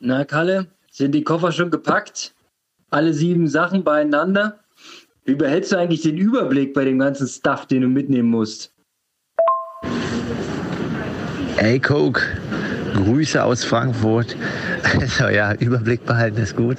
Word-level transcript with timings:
Na, 0.00 0.24
Kalle, 0.24 0.68
sind 0.92 1.12
die 1.12 1.24
Koffer 1.24 1.50
schon 1.50 1.72
gepackt? 1.72 2.32
Alle 2.88 3.12
sieben 3.12 3.48
Sachen 3.48 3.82
beieinander? 3.82 4.60
Wie 5.24 5.34
behältst 5.34 5.72
du 5.72 5.76
eigentlich 5.76 6.02
den 6.02 6.16
Überblick 6.16 6.72
bei 6.72 6.84
dem 6.84 7.00
ganzen 7.00 7.26
Stuff, 7.26 7.66
den 7.66 7.82
du 7.82 7.88
mitnehmen 7.88 8.30
musst? 8.30 8.72
Hey 11.56 11.80
Coke, 11.80 12.22
Grüße 12.94 13.42
aus 13.42 13.64
Frankfurt. 13.64 14.36
Also 15.00 15.28
ja, 15.28 15.54
Überblick 15.54 16.06
behalten 16.06 16.40
ist 16.40 16.54
gut. 16.54 16.76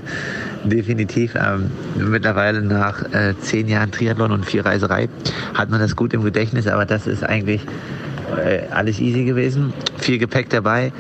Definitiv. 0.63 1.35
Ähm, 1.35 1.69
mittlerweile 1.95 2.61
nach 2.61 3.03
äh, 3.13 3.37
zehn 3.41 3.67
Jahren 3.67 3.91
Triathlon 3.91 4.31
und 4.31 4.45
viel 4.45 4.61
Reiserei 4.61 5.09
hat 5.53 5.69
man 5.69 5.81
das 5.81 5.97
gut 5.97 6.13
im 6.13 6.23
Gedächtnis, 6.23 6.65
aber 6.65 6.85
das 6.85 7.05
ist 7.05 7.23
eigentlich 7.23 7.61
äh, 8.37 8.61
alles 8.71 8.99
easy 8.99 9.25
gewesen. 9.25 9.73
Viel 9.97 10.17
Gepäck 10.17 10.49
dabei. 10.49 10.93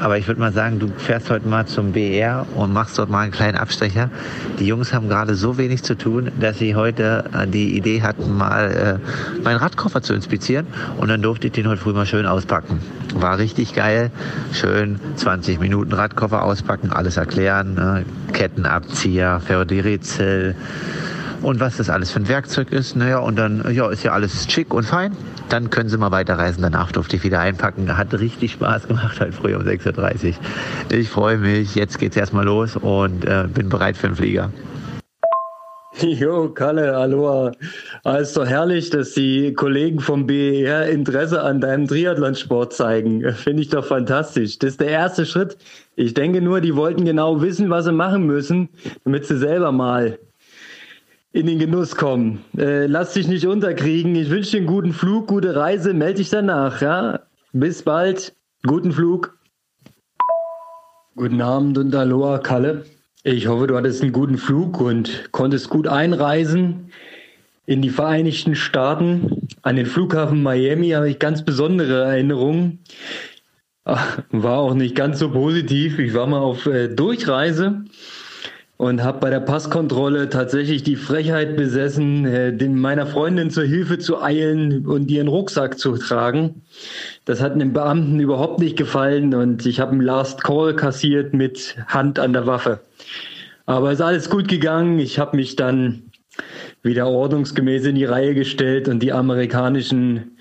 Aber 0.00 0.16
ich 0.16 0.26
würde 0.26 0.40
mal 0.40 0.52
sagen, 0.52 0.78
du 0.78 0.88
fährst 0.96 1.30
heute 1.30 1.46
mal 1.46 1.66
zum 1.66 1.92
BR 1.92 2.46
und 2.54 2.72
machst 2.72 2.98
dort 2.98 3.10
mal 3.10 3.20
einen 3.20 3.32
kleinen 3.32 3.58
Abstecher. 3.58 4.10
Die 4.58 4.66
Jungs 4.66 4.94
haben 4.94 5.08
gerade 5.08 5.34
so 5.34 5.58
wenig 5.58 5.82
zu 5.82 5.96
tun, 5.96 6.32
dass 6.40 6.58
sie 6.58 6.74
heute 6.74 7.24
äh, 7.34 7.46
die 7.46 7.76
Idee 7.76 8.00
hatten, 8.00 8.36
mal 8.36 9.00
äh, 9.02 9.42
meinen 9.42 9.58
Radkoffer 9.58 10.00
zu 10.00 10.14
inspizieren. 10.14 10.66
Und 10.96 11.08
dann 11.08 11.20
durfte 11.20 11.48
ich 11.48 11.52
den 11.52 11.68
heute 11.68 11.82
früh 11.82 11.92
mal 11.92 12.06
schön 12.06 12.24
auspacken. 12.24 12.80
War 13.14 13.38
richtig 13.38 13.74
geil. 13.74 14.10
Schön 14.52 14.98
20 15.16 15.60
Minuten 15.60 15.92
Radkoffer 15.92 16.44
auspacken, 16.44 16.90
alles 16.90 17.18
erklären. 17.18 17.74
Ne? 17.74 18.04
Kettenabzieher, 18.32 19.40
Ferroderizell 19.40 20.54
und 21.42 21.60
was 21.60 21.76
das 21.76 21.90
alles 21.90 22.10
für 22.10 22.20
ein 22.20 22.28
Werkzeug 22.28 22.72
ist. 22.72 22.96
Naja, 22.96 23.18
und 23.18 23.36
dann 23.36 23.64
ja, 23.72 23.88
ist 23.90 24.02
ja 24.02 24.12
alles 24.12 24.50
schick 24.50 24.74
und 24.74 24.84
fein. 24.84 25.16
Dann 25.48 25.70
können 25.70 25.88
Sie 25.88 25.98
mal 25.98 26.10
weiterreisen. 26.10 26.62
Danach 26.62 26.92
durfte 26.92 27.16
ich 27.16 27.24
wieder 27.24 27.40
einpacken. 27.40 27.96
Hat 27.96 28.12
richtig 28.14 28.52
Spaß 28.52 28.88
gemacht, 28.88 29.20
halt 29.20 29.34
früh 29.34 29.54
um 29.54 29.62
6.30 29.62 30.28
Uhr. 30.28 30.34
Ich 30.90 31.08
freue 31.08 31.38
mich. 31.38 31.74
Jetzt 31.74 31.98
geht's 31.98 32.16
erstmal 32.16 32.44
los 32.44 32.76
und 32.76 33.24
äh, 33.24 33.46
bin 33.52 33.68
bereit 33.68 33.96
für 33.96 34.08
den 34.08 34.16
Flieger. 34.16 34.50
Jo, 36.00 36.48
Kalle, 36.48 36.96
Aloha. 36.96 37.52
Ah, 38.04 38.16
ist 38.16 38.36
doch 38.36 38.46
herrlich, 38.46 38.90
dass 38.90 39.12
die 39.12 39.52
Kollegen 39.52 40.00
vom 40.00 40.26
BER 40.26 40.88
Interesse 40.88 41.42
an 41.42 41.60
deinem 41.60 41.88
Triathlonsport 41.88 42.72
zeigen. 42.72 43.30
Finde 43.34 43.62
ich 43.62 43.68
doch 43.68 43.84
fantastisch. 43.84 44.58
Das 44.58 44.70
ist 44.70 44.80
der 44.80 44.88
erste 44.88 45.26
Schritt. 45.26 45.58
Ich 45.96 46.14
denke 46.14 46.40
nur, 46.40 46.60
die 46.60 46.76
wollten 46.76 47.04
genau 47.04 47.42
wissen, 47.42 47.68
was 47.70 47.84
sie 47.84 47.92
machen 47.92 48.26
müssen, 48.26 48.68
damit 49.04 49.26
sie 49.26 49.36
selber 49.36 49.72
mal 49.72 50.18
in 51.32 51.46
den 51.46 51.58
Genuss 51.58 51.96
kommen. 51.96 52.44
Äh, 52.56 52.86
lass 52.86 53.14
dich 53.14 53.28
nicht 53.28 53.46
unterkriegen. 53.46 54.14
Ich 54.16 54.30
wünsche 54.30 54.52
dir 54.52 54.58
einen 54.58 54.66
guten 54.66 54.92
Flug, 54.92 55.28
gute 55.28 55.54
Reise. 55.54 55.94
Melde 55.94 56.18
dich 56.18 56.30
danach. 56.30 56.80
Ja? 56.82 57.20
Bis 57.52 57.82
bald. 57.82 58.34
Guten 58.66 58.92
Flug. 58.92 59.38
Guten 61.14 61.40
Abend 61.40 61.78
und 61.78 61.94
Aloha, 61.94 62.38
Kalle. 62.38 62.84
Ich 63.22 63.46
hoffe, 63.46 63.66
du 63.66 63.76
hattest 63.76 64.02
einen 64.02 64.12
guten 64.12 64.38
Flug 64.38 64.80
und 64.80 65.30
konntest 65.32 65.68
gut 65.68 65.86
einreisen 65.86 66.90
in 67.66 67.82
die 67.82 67.90
Vereinigten 67.90 68.54
Staaten. 68.54 69.46
An 69.62 69.76
den 69.76 69.86
Flughafen 69.86 70.42
Miami 70.42 70.90
habe 70.90 71.10
ich 71.10 71.18
ganz 71.18 71.44
besondere 71.44 72.04
Erinnerungen. 72.04 72.80
War 73.84 74.58
auch 74.58 74.74
nicht 74.74 74.94
ganz 74.94 75.18
so 75.18 75.30
positiv. 75.30 75.98
Ich 75.98 76.14
war 76.14 76.26
mal 76.26 76.40
auf 76.40 76.66
äh, 76.66 76.88
Durchreise 76.88 77.84
und 78.80 79.02
habe 79.02 79.18
bei 79.18 79.28
der 79.28 79.40
Passkontrolle 79.40 80.30
tatsächlich 80.30 80.82
die 80.82 80.96
Frechheit 80.96 81.54
besessen, 81.54 82.24
äh, 82.24 82.50
meiner 82.66 83.06
Freundin 83.06 83.50
zur 83.50 83.64
Hilfe 83.64 83.98
zu 83.98 84.22
eilen 84.22 84.86
und 84.86 85.10
ihren 85.10 85.28
Rucksack 85.28 85.78
zu 85.78 85.98
tragen. 85.98 86.62
Das 87.26 87.42
hat 87.42 87.52
einem 87.52 87.74
Beamten 87.74 88.18
überhaupt 88.20 88.58
nicht 88.58 88.78
gefallen 88.78 89.34
und 89.34 89.66
ich 89.66 89.80
habe 89.80 89.92
einen 89.92 90.00
Last 90.00 90.42
Call 90.42 90.74
kassiert 90.74 91.34
mit 91.34 91.76
Hand 91.88 92.18
an 92.18 92.32
der 92.32 92.46
Waffe. 92.46 92.80
Aber 93.66 93.88
es 93.88 93.98
ist 93.98 94.04
alles 94.04 94.30
gut 94.30 94.48
gegangen. 94.48 94.98
Ich 94.98 95.18
habe 95.18 95.36
mich 95.36 95.56
dann 95.56 96.04
wieder 96.82 97.06
ordnungsgemäß 97.06 97.84
in 97.84 97.96
die 97.96 98.06
Reihe 98.06 98.34
gestellt 98.34 98.88
und 98.88 99.02
die 99.02 99.12
amerikanischen 99.12 100.38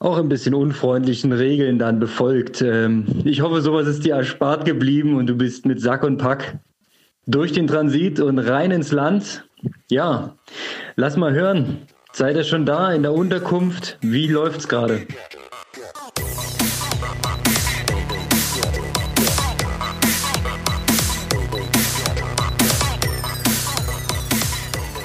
auch 0.00 0.18
ein 0.18 0.28
bisschen 0.28 0.52
unfreundlichen 0.52 1.32
Regeln 1.32 1.78
dann 1.78 1.98
befolgt. 1.98 2.60
Ähm, 2.60 3.06
ich 3.24 3.40
hoffe, 3.40 3.62
sowas 3.62 3.86
ist 3.86 4.04
dir 4.04 4.16
erspart 4.16 4.66
geblieben 4.66 5.16
und 5.16 5.28
du 5.28 5.34
bist 5.34 5.64
mit 5.64 5.80
Sack 5.80 6.04
und 6.04 6.18
Pack 6.18 6.58
durch 7.26 7.52
den 7.52 7.66
Transit 7.66 8.20
und 8.20 8.38
rein 8.38 8.70
ins 8.70 8.92
Land. 8.92 9.44
Ja, 9.90 10.36
lass 10.96 11.16
mal 11.16 11.32
hören. 11.32 11.86
Seid 12.12 12.36
ihr 12.36 12.44
schon 12.44 12.66
da 12.66 12.92
in 12.92 13.02
der 13.02 13.12
Unterkunft? 13.12 13.98
Wie 14.00 14.26
läuft's 14.26 14.68
gerade? 14.68 15.06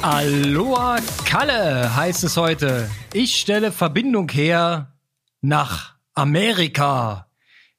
Aloha 0.02 0.98
Kalle 1.26 1.96
heißt 1.96 2.24
es 2.24 2.38
heute. 2.38 2.90
Ich 3.14 3.36
stelle 3.36 3.72
Verbindung 3.72 4.30
her 4.30 4.94
nach 5.42 5.96
Amerika. 6.14 7.28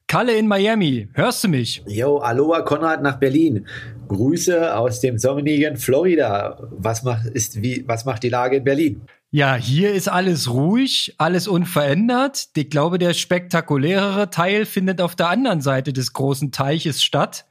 Kalle 0.07 0.37
in 0.37 0.49
Miami, 0.49 1.09
hörst 1.15 1.45
du 1.45 1.49
mich? 1.49 1.83
Yo, 1.87 2.19
Aloha 2.19 2.63
Konrad 2.63 3.03
nach 3.03 3.19
Berlin. 3.19 3.67
Grüße 4.11 4.77
aus 4.77 5.01
dem 5.01 5.19
sonnigen 5.19 5.77
Florida. 5.77 6.59
Was 6.73 7.05
macht, 7.05 7.27
ist, 7.27 7.63
wie, 7.63 7.85
was 7.87 8.05
macht 8.05 8.25
die 8.25 8.29
Lage 8.29 8.57
in 8.57 8.65
Berlin? 8.65 9.03
Ja, 9.31 9.55
hier 9.55 9.95
ist 9.95 10.09
alles 10.09 10.51
ruhig, 10.51 11.15
alles 11.19 11.47
unverändert. 11.47 12.49
Ich 12.57 12.71
glaube, 12.71 12.99
der 12.99 13.15
spektakulärere 13.15 14.29
Teil 14.31 14.67
findet 14.67 15.01
auf 15.01 15.15
der 15.15 15.29
anderen 15.29 15.61
Seite 15.61 15.93
des 15.93 16.13
großen 16.13 16.51
Teiches 16.51 17.05
statt. 17.05 17.47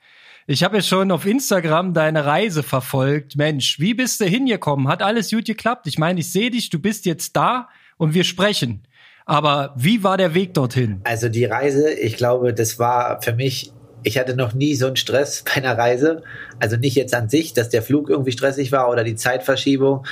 Ich 0.47 0.63
habe 0.63 0.77
ja 0.77 0.81
schon 0.83 1.11
auf 1.11 1.25
Instagram 1.25 1.93
deine 1.93 2.25
Reise 2.25 2.61
verfolgt. 2.61 3.37
Mensch, 3.37 3.79
wie 3.79 3.93
bist 3.93 4.19
du 4.19 4.25
hingekommen? 4.25 4.89
Hat 4.89 5.01
alles 5.01 5.29
gut 5.29 5.45
geklappt? 5.45 5.87
Ich 5.87 5.97
meine, 5.97 6.19
ich 6.19 6.29
sehe 6.29 6.51
dich, 6.51 6.69
du 6.69 6.79
bist 6.79 7.05
jetzt 7.05 7.37
da 7.37 7.69
und 7.95 8.13
wir 8.13 8.25
sprechen. 8.25 8.83
Aber 9.25 9.73
wie 9.77 10.03
war 10.03 10.17
der 10.17 10.33
Weg 10.33 10.55
dorthin? 10.55 10.99
Also 11.05 11.29
die 11.29 11.45
Reise, 11.45 11.93
ich 11.93 12.17
glaube, 12.17 12.53
das 12.53 12.79
war 12.79 13.21
für 13.21 13.33
mich, 13.33 13.71
ich 14.03 14.17
hatte 14.17 14.35
noch 14.35 14.53
nie 14.53 14.75
so 14.75 14.87
einen 14.87 14.95
Stress 14.95 15.43
bei 15.45 15.55
einer 15.55 15.77
Reise. 15.77 16.23
Also 16.59 16.77
nicht 16.77 16.95
jetzt 16.95 17.13
an 17.13 17.29
sich, 17.29 17.53
dass 17.53 17.69
der 17.69 17.81
Flug 17.81 18.09
irgendwie 18.09 18.31
stressig 18.31 18.71
war 18.71 18.89
oder 18.89 19.03
die 19.03 19.15
Zeitverschiebung, 19.15 20.05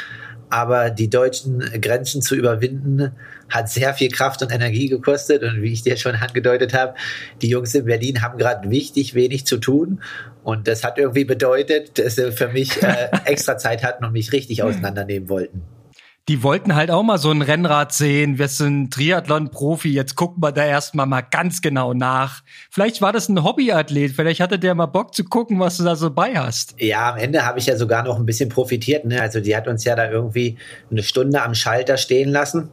aber 0.50 0.90
die 0.90 1.09
deutschen 1.09 1.59
Grenzen 1.81 2.22
zu 2.22 2.36
überwinden, 2.36 3.12
hat 3.50 3.70
sehr 3.70 3.94
viel 3.94 4.09
Kraft 4.09 4.42
und 4.42 4.52
Energie 4.52 4.88
gekostet. 4.88 5.44
Und 5.44 5.62
wie 5.62 5.74
ich 5.74 5.84
dir 5.84 5.97
schon 5.97 6.16
angedeutet 6.16 6.74
habe, 6.74 6.96
die 7.42 7.50
Jungs 7.50 7.76
in 7.76 7.86
Berlin 7.86 8.22
haben 8.22 8.38
gerade 8.38 8.70
wichtig 8.70 9.14
wenig 9.14 9.46
zu 9.46 9.58
tun. 9.58 10.02
Und 10.44 10.68
das 10.68 10.84
hat 10.84 10.97
irgendwie 10.97 11.26
bedeutet, 11.26 12.00
dass 12.00 12.16
sie 12.16 12.31
für 12.31 12.47
mich 12.47 12.81
äh, 12.84 13.09
extra 13.26 13.58
Zeit 13.58 13.84
hatten 13.84 14.06
und 14.06 14.14
mich 14.14 14.31
richtig 14.31 14.64
auseinandernehmen 14.64 15.30
wollten 15.30 15.64
die 16.28 16.44
wollten 16.44 16.76
halt 16.76 16.92
auch 16.92 17.04
mal 17.04 17.18
so 17.18 17.32
ein 17.32 17.42
Rennrad 17.42 17.94
sehen. 17.94 18.38
Wir 18.38 18.50
sind 18.50 18.94
Triathlon-Profi, 18.94 19.94
jetzt 19.94 20.16
gucken 20.16 20.44
wir 20.44 20.52
da 20.52 20.66
erstmal 20.66 21.06
mal 21.06 21.22
ganz 21.22 21.62
genau 21.62 21.94
nach. 21.94 22.44
Vielleicht 22.70 23.02
war 23.02 23.14
das 23.14 23.30
ein 23.30 23.46
Hobbyathlet, 23.46 24.12
vielleicht 24.12 24.42
hatte 24.42 24.60
der 24.60 24.76
mal 24.76 24.88
Bock 24.88 25.16
zu 25.16 25.24
gucken, 25.24 25.60
was 25.62 25.78
du 25.78 25.86
da 25.86 25.96
so 25.96 26.12
bei 26.12 26.36
hast. 26.36 26.76
Ja, 26.80 27.14
am 27.14 27.18
Ende 27.18 27.46
habe 27.46 27.60
ich 27.60 27.68
ja 27.68 27.78
sogar 27.78 28.04
noch 28.04 28.20
ein 28.20 28.26
bisschen 28.26 28.50
profitiert. 28.50 29.06
Ne? 29.06 29.22
Also 29.22 29.40
die 29.40 29.56
hat 29.56 29.70
uns 29.70 29.86
ja 29.86 29.96
da 29.96 30.10
irgendwie 30.10 30.58
eine 30.92 31.02
Stunde 31.02 31.42
am 31.42 31.56
Schalter 31.56 31.96
stehen 31.96 32.30
lassen. 32.30 32.70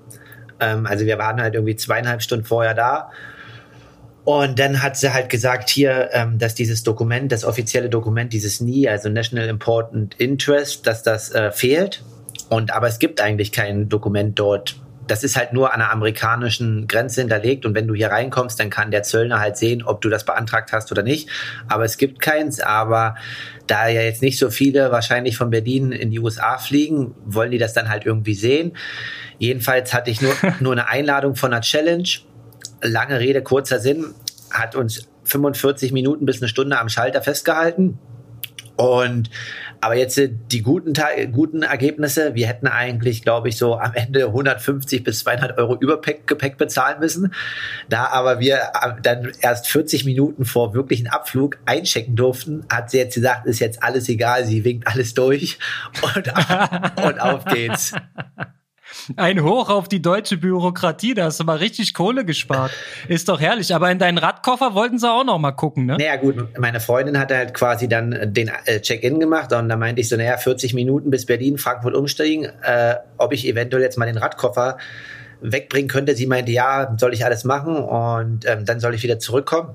Ähm, 0.59 0.87
also 0.87 1.07
wir 1.07 1.19
waren 1.19 1.41
halt 1.41 1.55
irgendwie 1.55 1.77
zweieinhalb 1.77 2.23
Stunden 2.23 2.45
vorher 2.45 2.75
da. 2.75 3.11
Und 4.25 4.59
dann 4.59 4.83
hat 4.83 4.97
sie 4.97 5.13
halt 5.13 5.29
gesagt 5.29 5.69
hier, 5.69 6.09
ähm, 6.13 6.39
dass 6.39 6.55
dieses 6.57 6.83
Dokument, 6.83 7.31
das 7.31 7.45
offizielle 7.45 7.91
Dokument, 7.91 8.33
dieses 8.33 8.61
NI, 8.61 8.89
also 8.89 9.11
National 9.11 9.49
Important 9.49 10.15
Interest, 10.19 10.85
dass 10.87 11.05
das 11.05 11.31
äh, 11.31 11.53
fehlt. 11.53 12.03
Und 12.55 12.71
aber 12.71 12.87
es 12.87 13.01
gibt 13.01 13.21
eigentlich 13.21 13.51
kein 13.51 13.89
Dokument 13.89 14.39
dort. 14.39 14.77
Das 15.09 15.25
ist 15.25 15.37
halt 15.37 15.53
nur 15.53 15.75
an 15.75 15.81
der 15.81 15.91
amerikanischen 15.91 16.87
Grenze 16.87 17.21
hinterlegt 17.21 17.67
und 17.67 17.75
wenn 17.75 17.89
du 17.89 17.95
hier 17.95 18.13
reinkommst, 18.13 18.61
dann 18.61 18.71
kann 18.71 18.93
der 18.93 19.03
Zöllner 19.03 19.41
halt 19.41 19.57
sehen, 19.57 19.83
ob 19.83 20.01
du 20.01 20.09
das 20.09 20.25
beantragt 20.25 20.73
hast 20.73 20.93
oder 20.93 21.03
nicht. 21.03 21.29
Aber 21.69 21.85
es 21.85 21.99
gibt 21.99 22.21
keins. 22.21 22.61
Aber 22.61 23.17
da 23.67 23.89
ja 23.89 24.03
jetzt 24.03 24.23
nicht 24.23 24.39
so 24.39 24.51
viele 24.51 24.93
wahrscheinlich 24.93 25.37
von 25.37 25.51
Berlin 25.51 25.91
in 25.91 26.13
die 26.13 26.21
USA 26.21 26.57
fliegen, 26.59 27.17
wollen 27.25 27.51
die 27.51 27.59
das 27.59 27.75
dann 27.75 27.89
halt 27.89 28.07
irgendwie 28.07 28.35
sehen. 28.35 28.77
Jedenfalls 29.39 29.93
hatte 29.93 30.13
ich 30.13 30.23
nur, 30.23 30.33
nur 30.61 30.73
eine 30.73 30.87
Einladung 30.87 31.35
von 31.35 31.53
einer 31.53 31.61
Challenge. 31.61 32.09
Lange 32.81 33.19
Rede, 33.19 33.43
kurzer 33.43 33.81
Sinn, 33.81 34.15
hat 34.53 34.77
uns 34.77 35.09
45 35.25 35.91
Minuten 35.91 36.25
bis 36.25 36.41
eine 36.41 36.49
Stunde 36.49 36.79
am 36.79 36.89
Schalter 36.89 37.21
festgehalten. 37.21 37.99
Und 38.77 39.31
aber 39.81 39.97
jetzt 39.97 40.19
die 40.51 40.63
guten, 40.63 40.95
guten 41.31 41.63
Ergebnisse, 41.63 42.35
wir 42.35 42.47
hätten 42.47 42.67
eigentlich, 42.67 43.23
glaube 43.23 43.51
ich, 43.51 43.59
so 43.59 43.77
am 43.79 43.93
Ende 43.95 44.27
150 44.27 45.05
bis 45.05 45.21
200 45.21 45.59
Euro 45.59 45.77
Übergepäck 45.77 46.57
bezahlen 46.57 47.01
müssen. 47.01 47.35
Da 47.89 48.07
aber 48.07 48.41
wir 48.41 48.57
äh, 48.57 49.01
dann 49.03 49.33
erst 49.41 49.69
40 49.69 50.05
Minuten 50.07 50.45
vor 50.45 50.75
wirklichen 50.75 51.07
Abflug 51.07 51.59
einchecken 51.67 52.17
durften, 52.17 52.65
hat 52.71 52.91
sie 52.91 52.99
jetzt 52.99 53.15
gesagt, 53.15 53.47
ist 53.47 53.61
jetzt 53.61 53.83
alles 53.83 54.09
egal, 54.09 54.47
sie 54.47 54.65
winkt 54.65 54.87
alles 54.87 55.15
durch 55.15 55.59
und, 56.03 56.29
und 57.05 57.21
auf 57.21 57.45
geht's. 57.45 57.93
Ein 59.17 59.43
Hoch 59.43 59.71
auf 59.71 59.89
die 59.89 60.03
deutsche 60.03 60.37
Bürokratie. 60.37 61.15
Da 61.15 61.25
hast 61.25 61.41
du 61.41 61.45
mal 61.45 61.57
richtig 61.57 61.95
Kohle 61.95 62.25
gespart. 62.25 62.73
Ist 63.09 63.29
doch 63.29 63.41
herrlich. 63.41 63.75
Aber 63.75 63.91
in 63.91 63.99
deinen 63.99 64.19
Radkoffer 64.19 64.75
wollten 64.75 64.99
sie 64.99 65.11
auch 65.11 65.25
noch 65.25 65.39
mal 65.39 65.53
gucken, 65.53 65.87
ne? 65.87 65.97
Naja, 65.99 66.17
gut. 66.17 66.59
Meine 66.59 66.81
Freundin 66.81 67.19
hatte 67.19 67.37
halt 67.37 67.55
quasi 67.55 67.89
dann 67.89 68.33
den 68.33 68.51
äh, 68.67 68.81
Check-in 68.81 69.21
gemacht 69.21 69.53
und 69.53 69.69
da 69.69 69.77
meinte 69.77 70.01
ich 70.01 70.09
so, 70.09 70.17
naja, 70.17 70.37
40 70.37 70.75
Minuten 70.75 71.11
bis 71.11 71.27
Berlin, 71.27 71.59
Frankfurt 71.59 71.95
umsteigen, 71.95 72.45
äh, 72.63 72.97
ob 73.19 73.33
ich 73.33 73.47
eventuell 73.47 73.83
jetzt 73.83 73.99
mal 73.99 74.07
den 74.07 74.19
Radkoffer 74.19 74.79
wegbringen 75.41 75.89
könnte. 75.89 76.15
Sie 76.15 76.27
meinte, 76.27 76.53
ja, 76.53 76.95
soll 76.99 77.13
ich 77.13 77.25
alles 77.25 77.45
machen 77.45 77.77
und 77.77 78.47
ähm, 78.47 78.65
dann 78.65 78.81
soll 78.81 78.95
ich 78.95 79.03
wieder 79.03 79.19
zurückkommen. 79.19 79.75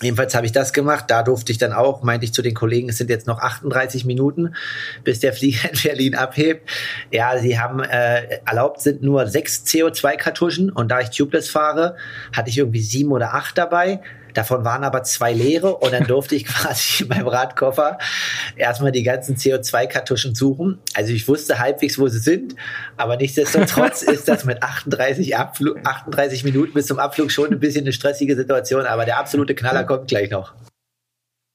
Jedenfalls 0.00 0.34
habe 0.34 0.46
ich 0.46 0.52
das 0.52 0.72
gemacht. 0.72 1.06
Da 1.08 1.22
durfte 1.22 1.50
ich 1.50 1.58
dann 1.58 1.72
auch, 1.72 2.02
meinte 2.02 2.24
ich 2.24 2.32
zu 2.32 2.42
den 2.42 2.54
Kollegen, 2.54 2.88
es 2.88 2.98
sind 2.98 3.10
jetzt 3.10 3.26
noch 3.26 3.40
38 3.40 4.04
Minuten, 4.04 4.54
bis 5.02 5.20
der 5.20 5.32
Flieger 5.32 5.70
in 5.70 5.78
Berlin 5.82 6.14
abhebt. 6.14 6.68
Ja, 7.10 7.38
sie 7.38 7.58
haben 7.58 7.80
äh, 7.80 8.38
erlaubt 8.46 8.80
sind 8.80 9.02
nur 9.02 9.26
sechs 9.26 9.64
CO2-Kartuschen 9.64 10.70
und 10.70 10.88
da 10.88 11.00
ich 11.00 11.10
tubeless 11.10 11.48
fahre, 11.48 11.96
hatte 12.32 12.50
ich 12.50 12.58
irgendwie 12.58 12.82
sieben 12.82 13.10
oder 13.10 13.34
acht 13.34 13.58
dabei. 13.58 14.00
Davon 14.38 14.64
waren 14.64 14.84
aber 14.84 15.02
zwei 15.02 15.32
leere 15.32 15.74
und 15.74 15.92
dann 15.92 16.04
durfte 16.04 16.36
ich 16.36 16.44
quasi 16.46 17.02
in 17.02 17.08
meinem 17.08 17.26
Radkoffer 17.26 17.98
erstmal 18.54 18.92
die 18.92 19.02
ganzen 19.02 19.34
CO2-Kartuschen 19.34 20.36
suchen. 20.36 20.78
Also 20.94 21.12
ich 21.12 21.26
wusste 21.26 21.58
halbwegs, 21.58 21.98
wo 21.98 22.06
sie 22.06 22.20
sind, 22.20 22.54
aber 22.96 23.16
nichtsdestotrotz 23.16 24.02
ist 24.02 24.28
das 24.28 24.44
mit 24.44 24.62
38, 24.62 25.36
Abflug, 25.36 25.78
38 25.82 26.44
Minuten 26.44 26.72
bis 26.72 26.86
zum 26.86 27.00
Abflug 27.00 27.32
schon 27.32 27.50
ein 27.50 27.58
bisschen 27.58 27.82
eine 27.82 27.92
stressige 27.92 28.36
Situation, 28.36 28.86
aber 28.86 29.04
der 29.04 29.18
absolute 29.18 29.56
Knaller 29.56 29.82
kommt 29.82 30.06
gleich 30.06 30.30
noch. 30.30 30.52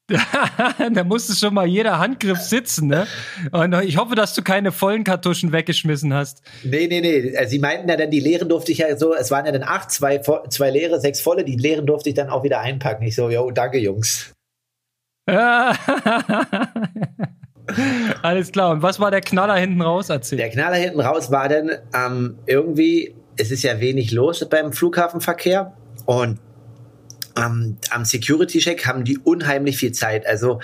da 0.93 1.03
musste 1.03 1.33
schon 1.33 1.53
mal 1.53 1.65
jeder 1.65 1.97
Handgriff 1.97 2.39
sitzen, 2.39 2.87
ne? 2.87 3.07
Und 3.51 3.73
ich 3.83 3.97
hoffe, 3.97 4.15
dass 4.15 4.35
du 4.35 4.41
keine 4.41 4.71
vollen 4.71 5.03
Kartuschen 5.03 5.51
weggeschmissen 5.53 6.13
hast. 6.13 6.41
Nee, 6.63 6.87
nee, 6.87 6.99
nee. 6.99 7.35
Also, 7.37 7.51
sie 7.51 7.59
meinten 7.59 7.87
ja 7.87 7.95
dann, 7.95 8.11
die 8.11 8.19
leeren 8.19 8.49
durfte 8.49 8.73
ich 8.73 8.79
ja 8.79 8.97
so, 8.97 9.15
es 9.15 9.31
waren 9.31 9.45
ja 9.45 9.53
dann 9.53 9.63
acht, 9.63 9.91
zwei, 9.91 10.19
zwei 10.49 10.71
leere, 10.71 10.99
sechs 10.99 11.21
volle, 11.21 11.45
die 11.45 11.55
leeren 11.55 11.85
durfte 11.85 12.09
ich 12.09 12.15
dann 12.15 12.29
auch 12.29 12.43
wieder 12.43 12.59
einpacken. 12.59 13.05
Ich 13.05 13.15
so, 13.15 13.29
jo, 13.29 13.49
danke, 13.51 13.77
Jungs. 13.79 14.33
Alles 18.21 18.51
klar. 18.51 18.71
Und 18.71 18.81
was 18.81 18.99
war 18.99 19.09
der 19.09 19.21
Knaller 19.21 19.55
hinten 19.55 19.81
raus? 19.81 20.09
Erzähl. 20.09 20.37
Der 20.37 20.49
Knaller 20.49 20.75
hinten 20.75 20.99
raus 20.99 21.31
war 21.31 21.47
dann 21.47 21.71
ähm, 21.93 22.39
irgendwie, 22.45 23.15
es 23.37 23.51
ist 23.51 23.63
ja 23.63 23.79
wenig 23.79 24.11
los 24.11 24.45
beim 24.49 24.73
Flughafenverkehr 24.73 25.77
und 26.05 26.39
ähm, 27.37 27.77
am 27.89 28.05
Security-Check 28.05 28.85
haben 28.85 29.03
die 29.03 29.17
unheimlich 29.17 29.77
viel 29.77 29.91
Zeit. 29.91 30.25
Also 30.25 30.59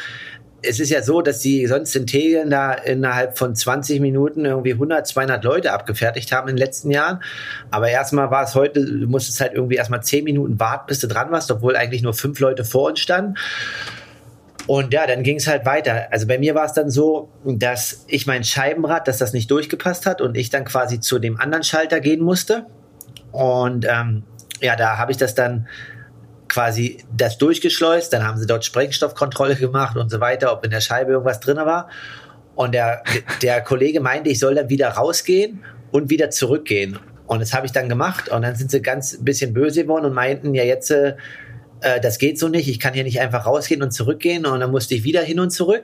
es 0.62 0.80
ist 0.80 0.90
ja 0.90 1.02
so, 1.02 1.22
dass 1.22 1.40
die 1.40 1.66
sonst 1.68 1.96
in 1.96 2.06
Tegelen 2.06 2.50
da 2.50 2.74
innerhalb 2.74 3.38
von 3.38 3.56
20 3.56 4.00
Minuten 4.02 4.46
irgendwie 4.46 4.74
100, 4.74 5.08
200 5.08 5.44
Leute 5.44 5.72
abgefertigt 5.72 6.32
haben 6.32 6.50
in 6.50 6.56
den 6.56 6.66
letzten 6.66 6.92
Jahren. 6.92 7.22
Aber 7.72 7.90
erstmal 7.90 8.30
war 8.32 8.44
es 8.44 8.56
heute, 8.56 8.84
du 8.84 9.08
musstest 9.08 9.40
halt 9.40 9.54
irgendwie 9.54 9.76
erstmal 9.76 10.04
10 10.04 10.24
Minuten 10.24 10.60
warten, 10.60 10.86
bis 10.88 11.00
du 11.00 11.08
dran 11.08 11.32
warst, 11.32 11.50
obwohl 11.52 11.76
eigentlich 11.76 12.02
nur 12.02 12.14
fünf 12.14 12.40
Leute 12.40 12.66
vor 12.66 12.90
uns 12.90 13.00
standen. 13.00 13.36
Und 14.68 14.94
ja, 14.94 15.08
dann 15.08 15.24
ging 15.24 15.38
es 15.38 15.48
halt 15.48 15.66
weiter. 15.66 16.10
Also 16.12 16.28
bei 16.28 16.38
mir 16.38 16.54
war 16.54 16.66
es 16.66 16.74
dann 16.74 16.92
so, 16.92 17.32
dass 17.44 18.06
ich 18.08 18.28
mein 18.28 18.44
Scheibenrad, 18.44 19.08
dass 19.08 19.18
das 19.18 19.34
nicht 19.34 19.50
durchgepasst 19.50 20.06
hat 20.06 20.22
und 20.22 20.38
ich 20.38 20.50
dann 20.50 20.66
quasi 20.66 21.00
zu 21.00 21.20
dem 21.20 21.40
anderen 21.40 21.64
Schalter 21.64 22.00
gehen 22.00 22.22
musste. 22.22 22.66
Und 23.32 23.86
ähm, 23.90 24.24
ja, 24.62 24.76
da 24.76 24.98
habe 24.98 25.12
ich 25.12 25.18
das 25.18 25.34
dann 25.34 25.68
quasi 26.50 27.04
das 27.16 27.38
durchgeschleust, 27.38 28.12
dann 28.12 28.24
haben 28.24 28.38
sie 28.38 28.48
dort 28.48 28.66
Sprengstoffkontrolle 28.66 29.56
gemacht 29.56 29.96
und 29.96 30.10
so 30.10 30.20
weiter, 30.20 30.52
ob 30.52 30.66
in 30.66 30.72
der 30.72 30.82
Scheibe 30.82 31.12
irgendwas 31.12 31.40
drin 31.40 31.58
war. 31.58 31.90
Und 32.56 32.74
der, 32.74 33.04
der 33.42 33.62
Kollege 33.62 34.02
meinte, 34.02 34.30
ich 34.30 34.40
soll 34.40 34.56
dann 34.56 34.70
wieder 34.70 34.90
rausgehen 34.90 35.64
und 35.92 36.10
wieder 36.10 36.30
zurückgehen. 36.30 37.00
Und 37.26 37.40
das 37.40 37.54
habe 37.54 37.66
ich 37.66 37.72
dann 37.72 37.88
gemacht 37.88 38.30
und 38.30 38.42
dann 38.42 38.56
sind 38.56 38.72
sie 38.72 38.82
ganz 38.82 39.18
bisschen 39.24 39.54
böse 39.54 39.84
geworden 39.84 40.06
und 40.06 40.14
meinten, 40.14 40.56
ja 40.56 40.64
jetzt, 40.64 40.90
äh, 40.90 41.14
das 42.02 42.18
geht 42.18 42.40
so 42.40 42.50
nicht, 42.50 42.68
ich 42.68 42.80
kann 42.80 42.94
hier 42.94 43.04
nicht 43.04 43.22
einfach 43.22 43.46
rausgehen 43.46 43.84
und 43.84 43.92
zurückgehen 43.92 44.46
und 44.46 44.60
dann 44.60 44.72
musste 44.72 44.96
ich 44.96 45.04
wieder 45.04 45.22
hin 45.22 45.40
und 45.40 45.52
zurück. 45.52 45.84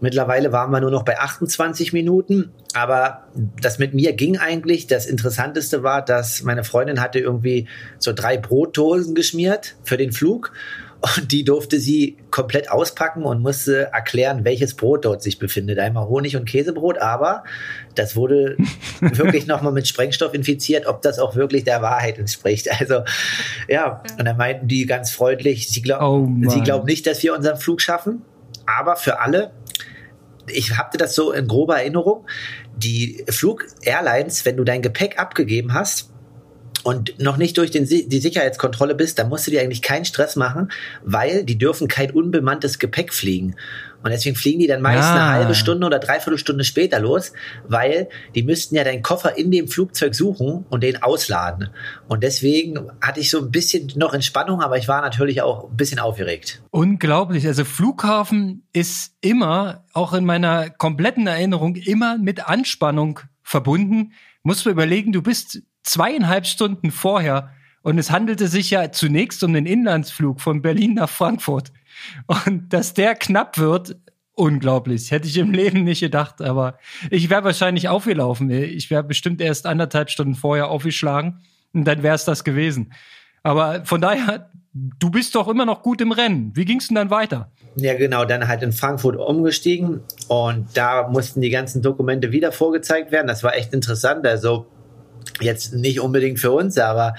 Mittlerweile 0.00 0.52
waren 0.52 0.70
wir 0.70 0.80
nur 0.80 0.90
noch 0.90 1.04
bei 1.04 1.18
28 1.18 1.92
Minuten. 1.92 2.52
Aber 2.74 3.24
das 3.60 3.78
mit 3.78 3.94
mir 3.94 4.12
ging 4.12 4.38
eigentlich. 4.38 4.86
Das 4.86 5.06
Interessanteste 5.06 5.82
war, 5.82 6.04
dass 6.04 6.42
meine 6.42 6.64
Freundin 6.64 7.00
hatte 7.00 7.18
irgendwie 7.18 7.66
so 7.98 8.12
drei 8.12 8.36
Brotdosen 8.36 9.14
geschmiert 9.14 9.76
für 9.82 9.96
den 9.96 10.12
Flug. 10.12 10.52
Und 11.00 11.30
die 11.30 11.44
durfte 11.44 11.78
sie 11.78 12.16
komplett 12.32 12.72
auspacken 12.72 13.22
und 13.22 13.40
musste 13.40 13.90
erklären, 13.92 14.44
welches 14.44 14.74
Brot 14.74 15.04
dort 15.04 15.22
sich 15.22 15.38
befindet. 15.38 15.78
Einmal 15.78 16.08
Honig- 16.08 16.36
und 16.36 16.44
Käsebrot, 16.44 16.98
aber 16.98 17.44
das 17.94 18.16
wurde 18.16 18.56
wirklich 19.00 19.46
nochmal 19.46 19.72
mit 19.72 19.86
Sprengstoff 19.86 20.34
infiziert, 20.34 20.86
ob 20.86 21.00
das 21.02 21.20
auch 21.20 21.36
wirklich 21.36 21.62
der 21.62 21.82
Wahrheit 21.82 22.18
entspricht. 22.18 22.68
Also, 22.80 23.02
ja, 23.68 24.02
und 24.18 24.24
dann 24.24 24.36
meinten 24.36 24.66
die 24.66 24.86
ganz 24.86 25.10
freundlich, 25.10 25.68
sie, 25.68 25.82
glaub, 25.82 26.02
oh 26.02 26.28
sie 26.48 26.62
glauben 26.62 26.86
nicht, 26.86 27.06
dass 27.06 27.22
wir 27.22 27.34
unseren 27.34 27.58
Flug 27.58 27.80
schaffen. 27.80 28.22
Aber 28.66 28.96
für 28.96 29.20
alle, 29.20 29.52
ich 30.50 30.76
hatte 30.76 30.98
das 30.98 31.14
so 31.14 31.32
in 31.32 31.48
grober 31.48 31.78
Erinnerung, 31.78 32.26
die 32.76 33.24
Flug-Airlines, 33.28 34.44
wenn 34.44 34.56
du 34.56 34.64
dein 34.64 34.82
Gepäck 34.82 35.18
abgegeben 35.18 35.74
hast, 35.74 36.10
und 36.84 37.18
noch 37.18 37.36
nicht 37.36 37.58
durch 37.58 37.70
den, 37.70 37.84
die 37.86 38.20
Sicherheitskontrolle 38.20 38.94
bist, 38.94 39.18
dann 39.18 39.28
musst 39.28 39.46
du 39.46 39.50
dir 39.50 39.60
eigentlich 39.60 39.82
keinen 39.82 40.04
Stress 40.04 40.36
machen, 40.36 40.70
weil 41.02 41.44
die 41.44 41.58
dürfen 41.58 41.88
kein 41.88 42.10
unbemanntes 42.10 42.78
Gepäck 42.78 43.12
fliegen. 43.12 43.56
Und 44.02 44.10
deswegen 44.10 44.36
fliegen 44.36 44.60
die 44.60 44.66
dann 44.66 44.80
meist 44.80 45.02
ah. 45.02 45.14
eine 45.14 45.32
halbe 45.32 45.54
Stunde 45.54 45.86
oder 45.86 45.98
dreiviertel 45.98 46.38
Stunde 46.38 46.64
später 46.64 47.00
los, 47.00 47.32
weil 47.66 48.08
die 48.34 48.42
müssten 48.42 48.76
ja 48.76 48.84
deinen 48.84 49.02
Koffer 49.02 49.36
in 49.36 49.50
dem 49.50 49.68
Flugzeug 49.68 50.14
suchen 50.14 50.64
und 50.70 50.82
den 50.82 51.02
ausladen. 51.02 51.70
Und 52.06 52.22
deswegen 52.22 52.90
hatte 53.00 53.20
ich 53.20 53.30
so 53.30 53.38
ein 53.38 53.50
bisschen 53.50 53.92
noch 53.96 54.14
Entspannung, 54.14 54.60
aber 54.60 54.78
ich 54.78 54.88
war 54.88 55.02
natürlich 55.02 55.42
auch 55.42 55.70
ein 55.70 55.76
bisschen 55.76 55.98
aufgeregt. 55.98 56.62
Unglaublich. 56.70 57.46
Also 57.46 57.64
Flughafen 57.64 58.62
ist 58.72 59.14
immer, 59.20 59.84
auch 59.92 60.12
in 60.12 60.24
meiner 60.24 60.70
kompletten 60.70 61.26
Erinnerung, 61.26 61.74
immer 61.74 62.18
mit 62.18 62.48
Anspannung 62.48 63.20
verbunden. 63.42 64.12
Musst 64.42 64.64
du 64.64 64.70
überlegen, 64.70 65.12
du 65.12 65.22
bist 65.22 65.62
zweieinhalb 65.82 66.46
Stunden 66.46 66.90
vorher 66.90 67.50
und 67.82 67.98
es 67.98 68.10
handelte 68.10 68.48
sich 68.48 68.70
ja 68.70 68.90
zunächst 68.92 69.42
um 69.44 69.52
den 69.52 69.66
Inlandsflug 69.66 70.40
von 70.40 70.62
Berlin 70.62 70.94
nach 70.94 71.08
Frankfurt. 71.08 71.72
Und 72.26 72.72
dass 72.72 72.94
der 72.94 73.14
knapp 73.14 73.58
wird, 73.58 73.96
unglaublich. 74.34 75.10
Hätte 75.10 75.28
ich 75.28 75.36
im 75.36 75.52
Leben 75.52 75.84
nicht 75.84 76.00
gedacht, 76.00 76.40
aber 76.40 76.78
ich 77.10 77.28
wäre 77.28 77.44
wahrscheinlich 77.44 77.88
aufgelaufen. 77.88 78.50
Ich 78.50 78.90
wäre 78.90 79.02
bestimmt 79.02 79.40
erst 79.40 79.66
anderthalb 79.66 80.10
Stunden 80.10 80.34
vorher 80.34 80.68
aufgeschlagen 80.68 81.40
und 81.72 81.84
dann 81.84 82.02
wäre 82.02 82.14
es 82.14 82.24
das 82.24 82.44
gewesen. 82.44 82.92
Aber 83.42 83.84
von 83.84 84.00
daher, 84.00 84.50
du 84.72 85.10
bist 85.10 85.34
doch 85.34 85.48
immer 85.48 85.64
noch 85.64 85.82
gut 85.82 86.00
im 86.00 86.12
Rennen. 86.12 86.52
Wie 86.54 86.64
ging 86.64 86.78
es 86.78 86.88
denn 86.88 86.94
dann 86.94 87.10
weiter? 87.10 87.50
Ja, 87.76 87.94
genau, 87.94 88.24
dann 88.24 88.48
halt 88.48 88.62
in 88.62 88.72
Frankfurt 88.72 89.16
umgestiegen 89.16 90.00
und 90.28 90.66
da 90.74 91.08
mussten 91.08 91.40
die 91.40 91.50
ganzen 91.50 91.82
Dokumente 91.82 92.32
wieder 92.32 92.52
vorgezeigt 92.52 93.12
werden. 93.12 93.26
Das 93.26 93.42
war 93.42 93.54
echt 93.54 93.72
interessant. 93.72 94.26
Also 94.26 94.66
jetzt 95.40 95.74
nicht 95.74 96.00
unbedingt 96.00 96.38
für 96.38 96.52
uns, 96.52 96.78
aber 96.78 97.14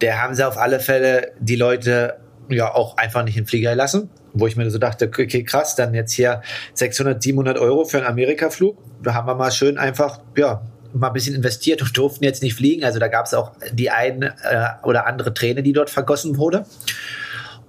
der 0.00 0.22
haben 0.22 0.34
sie 0.34 0.46
auf 0.46 0.58
alle 0.58 0.80
Fälle 0.80 1.32
die 1.38 1.56
Leute 1.56 2.16
ja 2.48 2.72
auch 2.74 2.96
einfach 2.96 3.24
nicht 3.24 3.36
in 3.36 3.44
den 3.44 3.48
Flieger 3.48 3.74
lassen, 3.74 4.10
wo 4.32 4.46
ich 4.46 4.56
mir 4.56 4.70
so 4.70 4.78
dachte, 4.78 5.06
okay, 5.06 5.42
krass, 5.44 5.76
dann 5.76 5.94
jetzt 5.94 6.12
hier 6.12 6.42
600, 6.74 7.22
700 7.22 7.58
Euro 7.58 7.84
für 7.84 7.98
einen 7.98 8.06
Amerika-Flug. 8.06 8.76
Da 9.02 9.14
haben 9.14 9.26
wir 9.26 9.34
mal 9.34 9.50
schön 9.50 9.78
einfach, 9.78 10.20
ja, 10.36 10.62
mal 10.92 11.08
ein 11.08 11.12
bisschen 11.12 11.34
investiert 11.34 11.82
und 11.82 11.96
durften 11.96 12.24
jetzt 12.24 12.42
nicht 12.42 12.54
fliegen. 12.54 12.84
Also 12.84 12.98
da 12.98 13.08
gab 13.08 13.26
es 13.26 13.34
auch 13.34 13.52
die 13.72 13.90
eine 13.90 14.34
äh, 14.42 14.86
oder 14.86 15.06
andere 15.06 15.34
Träne, 15.34 15.62
die 15.62 15.72
dort 15.72 15.90
vergossen 15.90 16.36
wurde. 16.36 16.64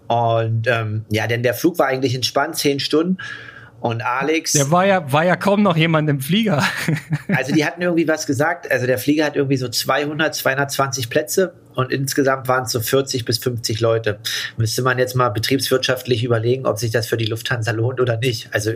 Und 0.07 0.67
ähm, 0.67 1.05
ja, 1.09 1.27
denn 1.27 1.43
der 1.43 1.53
Flug 1.53 1.79
war 1.79 1.87
eigentlich 1.87 2.15
entspannt, 2.15 2.55
zehn 2.57 2.79
Stunden. 2.79 3.17
Und 3.79 4.01
Alex. 4.01 4.53
Der 4.53 4.71
war 4.71 4.85
ja, 4.85 5.11
war 5.11 5.23
ja 5.23 5.35
kaum 5.35 5.61
noch 5.61 5.77
jemand 5.77 6.09
im 6.09 6.19
Flieger. 6.19 6.63
also 7.27 7.53
die 7.53 7.63
hatten 7.63 7.81
irgendwie 7.81 8.07
was 8.07 8.25
gesagt. 8.25 8.69
Also 8.71 8.87
der 8.87 8.97
Flieger 8.97 9.25
hat 9.25 9.35
irgendwie 9.35 9.57
so 9.57 9.69
200, 9.69 10.33
220 10.33 11.09
Plätze 11.09 11.53
und 11.75 11.91
insgesamt 11.91 12.47
waren 12.47 12.63
es 12.63 12.71
so 12.71 12.79
40 12.79 13.23
bis 13.23 13.37
50 13.37 13.79
Leute. 13.79 14.19
Müsste 14.57 14.81
man 14.81 14.97
jetzt 14.97 15.15
mal 15.15 15.29
betriebswirtschaftlich 15.29 16.23
überlegen, 16.23 16.65
ob 16.65 16.79
sich 16.79 16.89
das 16.89 17.05
für 17.05 17.17
die 17.17 17.25
Lufthansa 17.25 17.69
lohnt 17.69 18.01
oder 18.01 18.17
nicht. 18.17 18.49
Also 18.51 18.71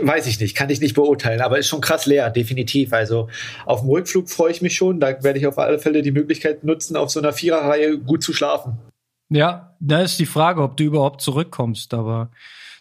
weiß 0.00 0.28
ich 0.28 0.38
nicht, 0.38 0.54
kann 0.54 0.70
ich 0.70 0.80
nicht 0.80 0.94
beurteilen, 0.94 1.40
aber 1.40 1.58
ist 1.58 1.66
schon 1.66 1.80
krass 1.80 2.06
leer, 2.06 2.30
definitiv. 2.30 2.92
Also 2.92 3.28
auf 3.66 3.80
dem 3.80 3.90
Rückflug 3.90 4.30
freue 4.30 4.52
ich 4.52 4.62
mich 4.62 4.76
schon. 4.76 5.00
Da 5.00 5.24
werde 5.24 5.40
ich 5.40 5.46
auf 5.48 5.58
alle 5.58 5.80
Fälle 5.80 6.02
die 6.02 6.12
Möglichkeit 6.12 6.62
nutzen, 6.62 6.96
auf 6.96 7.10
so 7.10 7.18
einer 7.18 7.32
Viererreihe 7.32 7.98
gut 7.98 8.22
zu 8.22 8.32
schlafen. 8.32 8.78
Ja, 9.28 9.74
da 9.80 10.02
ist 10.02 10.20
die 10.20 10.26
Frage, 10.26 10.62
ob 10.62 10.76
du 10.76 10.84
überhaupt 10.84 11.20
zurückkommst, 11.20 11.94
aber 11.94 12.30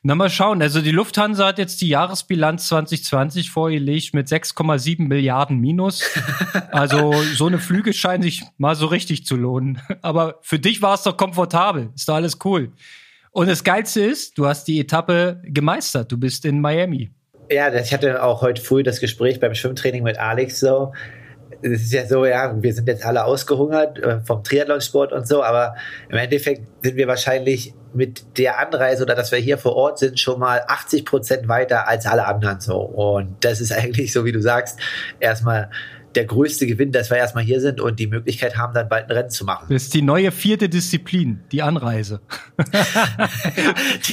na, 0.06 0.16
mal 0.16 0.30
schauen. 0.30 0.62
Also 0.62 0.82
die 0.82 0.92
Lufthansa 0.92 1.48
hat 1.48 1.60
jetzt 1.60 1.80
die 1.80 1.88
Jahresbilanz 1.88 2.68
2020 2.68 3.50
vorgelegt 3.50 4.14
mit 4.14 4.28
6,7 4.28 5.08
Milliarden 5.08 5.60
Minus. 5.60 6.04
Also 6.72 7.14
so 7.36 7.46
eine 7.46 7.60
Flüge 7.60 7.94
scheinen 7.94 8.24
sich 8.24 8.42
mal 8.58 8.76
so 8.76 8.88
richtig 8.88 9.28
zu 9.28 9.36
lohnen. 9.36 9.80
Aber 10.02 10.40
für 10.42 10.58
dich 10.58 10.82
war 10.82 10.96
es 10.96 11.04
doch 11.04 11.16
komfortabel. 11.16 11.92
Ist 11.96 12.10
doch 12.10 12.16
alles 12.16 12.40
cool. 12.46 12.72
Und 13.30 13.48
das 13.48 13.64
Geilste 13.64 14.02
ist, 14.02 14.40
du 14.40 14.48
hast 14.48 14.68
die 14.68 14.80
Etappe 14.80 15.40
gemeistert. 15.44 16.12
Du 16.12 16.18
bist 16.18 16.46
in 16.46 16.62
Miami. 16.62 17.12
Ja, 17.52 17.72
ich 17.74 17.94
hatte 17.94 18.24
auch 18.24 18.42
heute 18.42 18.62
früh 18.62 18.82
das 18.82 19.00
Gespräch 19.00 19.40
beim 19.40 19.54
Schwimmtraining 19.54 20.02
mit 20.02 20.18
Alex 20.18 20.60
so 20.60 20.94
es 21.62 21.84
ist 21.84 21.94
ja 21.94 22.06
so, 22.08 22.26
ja, 22.26 22.54
wir 22.62 22.74
sind 22.74 22.88
jetzt 22.88 23.06
alle 23.06 23.26
ausgehungert 23.26 24.00
äh, 24.00 24.20
vom 24.22 24.44
Triathlonsport 24.44 25.12
und 25.12 25.28
so, 25.28 25.44
aber 25.44 25.76
im 26.10 26.18
Endeffekt 26.18 26.64
sind 26.84 26.96
wir 26.96 27.08
wahrscheinlich 27.08 27.74
mit 27.94 28.38
der 28.38 28.60
Anreise 28.60 29.04
oder 29.04 29.16
dass 29.16 29.32
wir 29.32 29.40
hier 29.40 29.58
vor 29.58 29.76
Ort 29.76 30.00
sind, 30.00 30.20
schon 30.20 30.40
mal 30.40 30.62
80 30.68 31.06
Prozent 31.06 31.48
weiter 31.48 31.88
als 31.88 32.06
alle 32.06 32.26
anderen 32.26 32.60
so. 32.60 32.78
Und 32.78 33.44
das 33.44 33.62
ist 33.62 33.72
eigentlich 33.78 34.12
so, 34.12 34.26
wie 34.26 34.32
du 34.32 34.42
sagst, 34.42 34.80
erstmal 35.20 35.70
der 36.16 36.26
größte 36.26 36.68
Gewinn, 36.68 36.92
dass 36.92 37.10
wir 37.10 37.18
erstmal 37.18 37.44
hier 37.44 37.60
sind 37.60 37.82
und 37.82 38.00
die 38.00 38.08
Möglichkeit 38.08 38.58
haben, 38.58 38.74
dann 38.74 38.88
bald 38.88 39.10
ein 39.10 39.12
Rennen 39.12 39.30
zu 39.30 39.46
machen. 39.46 39.68
Das 39.70 39.84
ist 39.84 39.94
die 39.94 40.02
neue 40.02 40.32
vierte 40.32 40.70
Disziplin, 40.70 41.44
die 41.52 41.62
Anreise. 41.62 42.22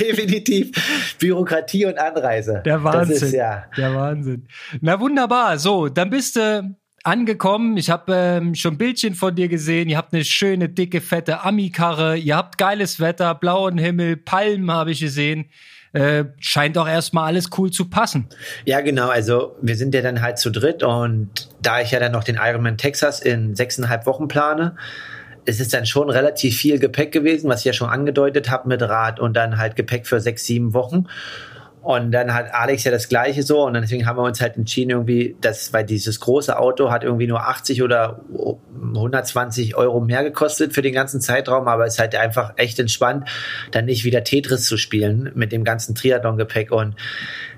Definitiv. 0.00 0.70
Bürokratie 1.18 1.86
und 1.86 1.98
Anreise. 1.98 2.62
Der 2.64 2.82
Wahnsinn. 2.82 3.16
Ist, 3.16 3.32
ja. 3.32 3.64
Der 3.76 3.94
Wahnsinn. 3.94 4.48
Na 4.80 4.98
wunderbar. 4.98 5.58
So, 5.58 5.88
dann 5.88 6.10
bist 6.10 6.36
du 6.36 6.74
angekommen. 7.04 7.76
Ich 7.76 7.90
habe 7.90 8.12
ähm, 8.14 8.54
schon 8.54 8.78
Bildchen 8.78 9.14
von 9.14 9.34
dir 9.34 9.48
gesehen. 9.48 9.88
Ihr 9.88 9.96
habt 9.96 10.12
eine 10.12 10.24
schöne, 10.24 10.68
dicke, 10.68 11.00
fette 11.00 11.42
Ami-Karre. 11.42 12.16
Ihr 12.16 12.36
habt 12.36 12.58
geiles 12.58 13.00
Wetter, 13.00 13.34
blauen 13.34 13.78
Himmel, 13.78 14.16
Palmen 14.16 14.70
habe 14.70 14.92
ich 14.92 15.00
gesehen 15.00 15.46
äh, 15.92 16.24
scheint 16.38 16.78
auch 16.78 16.88
erstmal 16.88 17.26
alles 17.26 17.50
cool 17.58 17.70
zu 17.70 17.88
passen. 17.88 18.28
Ja, 18.64 18.80
genau. 18.80 19.08
Also 19.08 19.56
wir 19.60 19.76
sind 19.76 19.94
ja 19.94 20.02
dann 20.02 20.22
halt 20.22 20.38
zu 20.38 20.50
dritt 20.50 20.82
und 20.82 21.48
da 21.60 21.80
ich 21.80 21.90
ja 21.90 21.98
dann 21.98 22.12
noch 22.12 22.24
den 22.24 22.38
Ironman 22.40 22.76
Texas 22.78 23.20
in 23.20 23.56
sechseinhalb 23.56 24.06
Wochen 24.06 24.28
plane, 24.28 24.76
es 25.46 25.58
ist 25.58 25.74
dann 25.74 25.86
schon 25.86 26.10
relativ 26.10 26.56
viel 26.56 26.78
Gepäck 26.78 27.12
gewesen, 27.12 27.48
was 27.48 27.60
ich 27.60 27.64
ja 27.64 27.72
schon 27.72 27.88
angedeutet 27.88 28.50
habe 28.50 28.68
mit 28.68 28.82
Rad 28.82 29.18
und 29.18 29.36
dann 29.36 29.58
halt 29.58 29.74
Gepäck 29.74 30.06
für 30.06 30.20
sechs, 30.20 30.44
sieben 30.44 30.74
Wochen. 30.74 31.06
Und 31.82 32.12
dann 32.12 32.34
hat 32.34 32.52
Alex 32.52 32.84
ja 32.84 32.90
das 32.90 33.08
gleiche 33.08 33.42
so. 33.42 33.64
Und 33.64 33.74
deswegen 33.74 34.06
haben 34.06 34.16
wir 34.16 34.22
uns 34.22 34.40
halt 34.40 34.56
entschieden 34.56 34.90
irgendwie, 34.90 35.36
dass, 35.40 35.72
weil 35.72 35.84
dieses 35.84 36.20
große 36.20 36.58
Auto 36.58 36.90
hat 36.90 37.04
irgendwie 37.04 37.26
nur 37.26 37.48
80 37.48 37.82
oder 37.82 38.20
120 38.94 39.76
Euro 39.76 40.00
mehr 40.00 40.22
gekostet 40.22 40.74
für 40.74 40.82
den 40.82 40.92
ganzen 40.92 41.20
Zeitraum, 41.20 41.68
aber 41.68 41.86
es 41.86 41.94
ist 41.94 42.00
halt 42.00 42.14
einfach 42.16 42.52
echt 42.56 42.78
entspannt, 42.78 43.28
dann 43.70 43.86
nicht 43.86 44.04
wieder 44.04 44.24
Tetris 44.24 44.66
zu 44.66 44.76
spielen 44.76 45.30
mit 45.34 45.52
dem 45.52 45.64
ganzen 45.64 45.94
Triathlon-Gepäck. 45.94 46.70
Und 46.70 46.96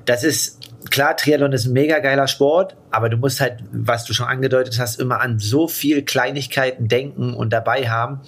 das 0.04 0.24
ist, 0.24 0.60
klar, 0.90 1.16
Triathlon 1.16 1.52
ist 1.52 1.66
ein 1.66 1.72
mega 1.72 1.98
geiler 1.98 2.28
Sport, 2.28 2.76
aber 2.90 3.08
du 3.08 3.16
musst 3.16 3.40
halt, 3.40 3.58
was 3.72 4.04
du 4.04 4.12
schon 4.14 4.26
angedeutet 4.26 4.78
hast, 4.78 5.00
immer 5.00 5.20
an 5.20 5.38
so 5.38 5.68
viel 5.68 6.02
Kleinigkeiten 6.02 6.88
denken 6.88 7.34
und 7.34 7.52
dabei 7.52 7.88
haben. 7.88 8.20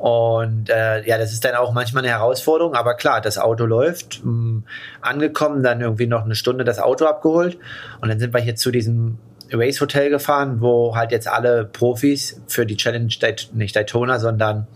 Und 0.00 0.70
äh, 0.70 1.06
ja, 1.06 1.18
das 1.18 1.30
ist 1.34 1.44
dann 1.44 1.54
auch 1.56 1.74
manchmal 1.74 2.02
eine 2.02 2.14
Herausforderung, 2.14 2.74
aber 2.74 2.94
klar, 2.94 3.20
das 3.20 3.36
Auto 3.36 3.66
läuft, 3.66 4.24
mh, 4.24 4.30
hm, 4.30 4.64
angekommen, 5.02 5.62
dann 5.62 5.82
irgendwie 5.82 6.06
noch 6.06 6.24
eine 6.24 6.34
Stunde 6.34 6.64
das 6.64 6.78
Auto 6.78 7.04
abgeholt 7.04 7.58
und 8.00 8.08
dann 8.08 8.18
sind 8.18 8.32
wir 8.32 8.40
hier 8.40 8.56
zu 8.56 8.70
diesem 8.70 9.18
Race 9.52 9.78
Hotel 9.78 10.08
gefahren, 10.08 10.62
wo 10.62 10.96
halt 10.96 11.12
jetzt 11.12 11.28
alle 11.28 11.66
Profis 11.66 12.40
für 12.46 12.64
die 12.64 12.78
Challenge, 12.78 13.12
nicht 13.52 13.76
Daytona, 13.76 14.18
sondern 14.18 14.68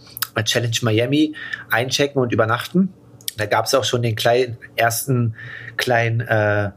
Challenge 0.45 0.76
Miami 0.83 1.35
einchecken 1.71 2.21
und 2.21 2.31
übernachten. 2.31 2.93
Da 3.38 3.47
gab 3.47 3.64
es 3.64 3.75
auch 3.75 3.85
schon 3.85 4.02
den 4.02 4.16
kleinen, 4.16 4.59
ersten 4.76 5.37
kleinen 5.78 6.21
äh, 6.21 6.71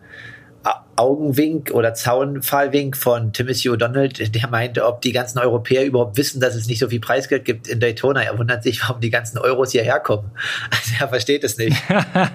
Augenwink 0.97 1.71
oder 1.71 1.93
Zaunfallwink 1.93 2.97
von 2.97 3.31
Timothy 3.31 3.69
O'Donnell, 3.69 4.09
der 4.29 4.49
meinte, 4.49 4.85
ob 4.85 5.01
die 5.01 5.11
ganzen 5.11 5.39
Europäer 5.39 5.85
überhaupt 5.85 6.17
wissen, 6.17 6.41
dass 6.41 6.55
es 6.55 6.67
nicht 6.67 6.79
so 6.79 6.89
viel 6.89 6.99
Preisgeld 6.99 7.45
gibt 7.45 7.67
in 7.67 7.79
Daytona. 7.79 8.21
Er 8.21 8.37
wundert 8.37 8.63
sich, 8.63 8.81
warum 8.81 8.99
die 8.99 9.09
ganzen 9.09 9.37
Euros 9.37 9.71
hierher 9.71 9.99
kommen. 9.99 10.31
Also 10.69 10.93
er 10.99 11.07
versteht 11.07 11.43
es 11.43 11.57
nicht. 11.57 11.75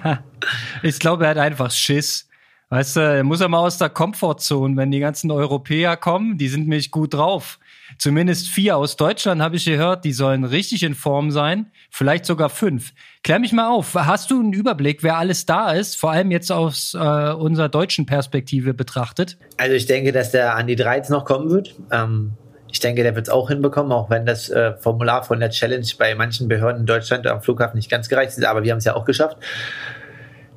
ich 0.83 0.99
glaube, 0.99 1.25
er 1.25 1.31
hat 1.31 1.37
einfach 1.37 1.71
Schiss. 1.71 2.27
Weißt 2.69 2.95
du, 2.95 2.99
er 3.01 3.23
muss 3.23 3.41
er 3.41 3.49
mal 3.49 3.59
aus 3.59 3.77
der 3.77 3.89
Komfortzone, 3.89 4.75
wenn 4.77 4.89
die 4.89 4.99
ganzen 4.99 5.29
Europäer 5.29 5.95
kommen, 5.95 6.37
die 6.37 6.47
sind 6.47 6.61
nämlich 6.61 6.89
gut 6.89 7.13
drauf. 7.13 7.59
Zumindest 7.97 8.47
vier 8.47 8.77
aus 8.77 8.95
Deutschland 8.95 9.41
habe 9.41 9.55
ich 9.55 9.65
gehört, 9.65 10.05
die 10.05 10.13
sollen 10.13 10.43
richtig 10.43 10.83
in 10.83 10.95
Form 10.95 11.31
sein. 11.31 11.71
Vielleicht 11.89 12.25
sogar 12.25 12.49
fünf. 12.49 12.93
Klär 13.23 13.39
mich 13.39 13.51
mal 13.51 13.69
auf. 13.69 13.93
Hast 13.95 14.31
du 14.31 14.39
einen 14.39 14.53
Überblick, 14.53 15.03
wer 15.03 15.17
alles 15.17 15.45
da 15.45 15.71
ist? 15.71 15.97
Vor 15.97 16.11
allem 16.11 16.31
jetzt 16.31 16.51
aus 16.51 16.93
äh, 16.93 16.97
unserer 16.97 17.69
deutschen 17.69 18.05
Perspektive 18.05 18.73
betrachtet. 18.73 19.37
Also 19.57 19.75
ich 19.75 19.85
denke, 19.85 20.11
dass 20.11 20.31
der 20.31 20.55
Andi 20.55 20.75
Dreiz 20.75 21.09
noch 21.09 21.25
kommen 21.25 21.49
wird. 21.49 21.75
Ähm, 21.91 22.33
ich 22.71 22.79
denke, 22.79 23.03
der 23.03 23.15
wird 23.15 23.27
es 23.27 23.33
auch 23.33 23.49
hinbekommen, 23.49 23.91
auch 23.91 24.09
wenn 24.09 24.25
das 24.25 24.49
äh, 24.49 24.73
Formular 24.77 25.23
von 25.23 25.39
der 25.39 25.51
Challenge 25.51 25.85
bei 25.99 26.15
manchen 26.15 26.47
Behörden 26.47 26.81
in 26.81 26.85
Deutschland 26.87 27.27
am 27.27 27.41
Flughafen 27.41 27.77
nicht 27.77 27.91
ganz 27.91 28.09
gereicht 28.09 28.35
ist. 28.35 28.43
Aber 28.43 28.63
wir 28.63 28.71
haben 28.71 28.79
es 28.79 28.85
ja 28.85 28.95
auch 28.95 29.05
geschafft. 29.05 29.37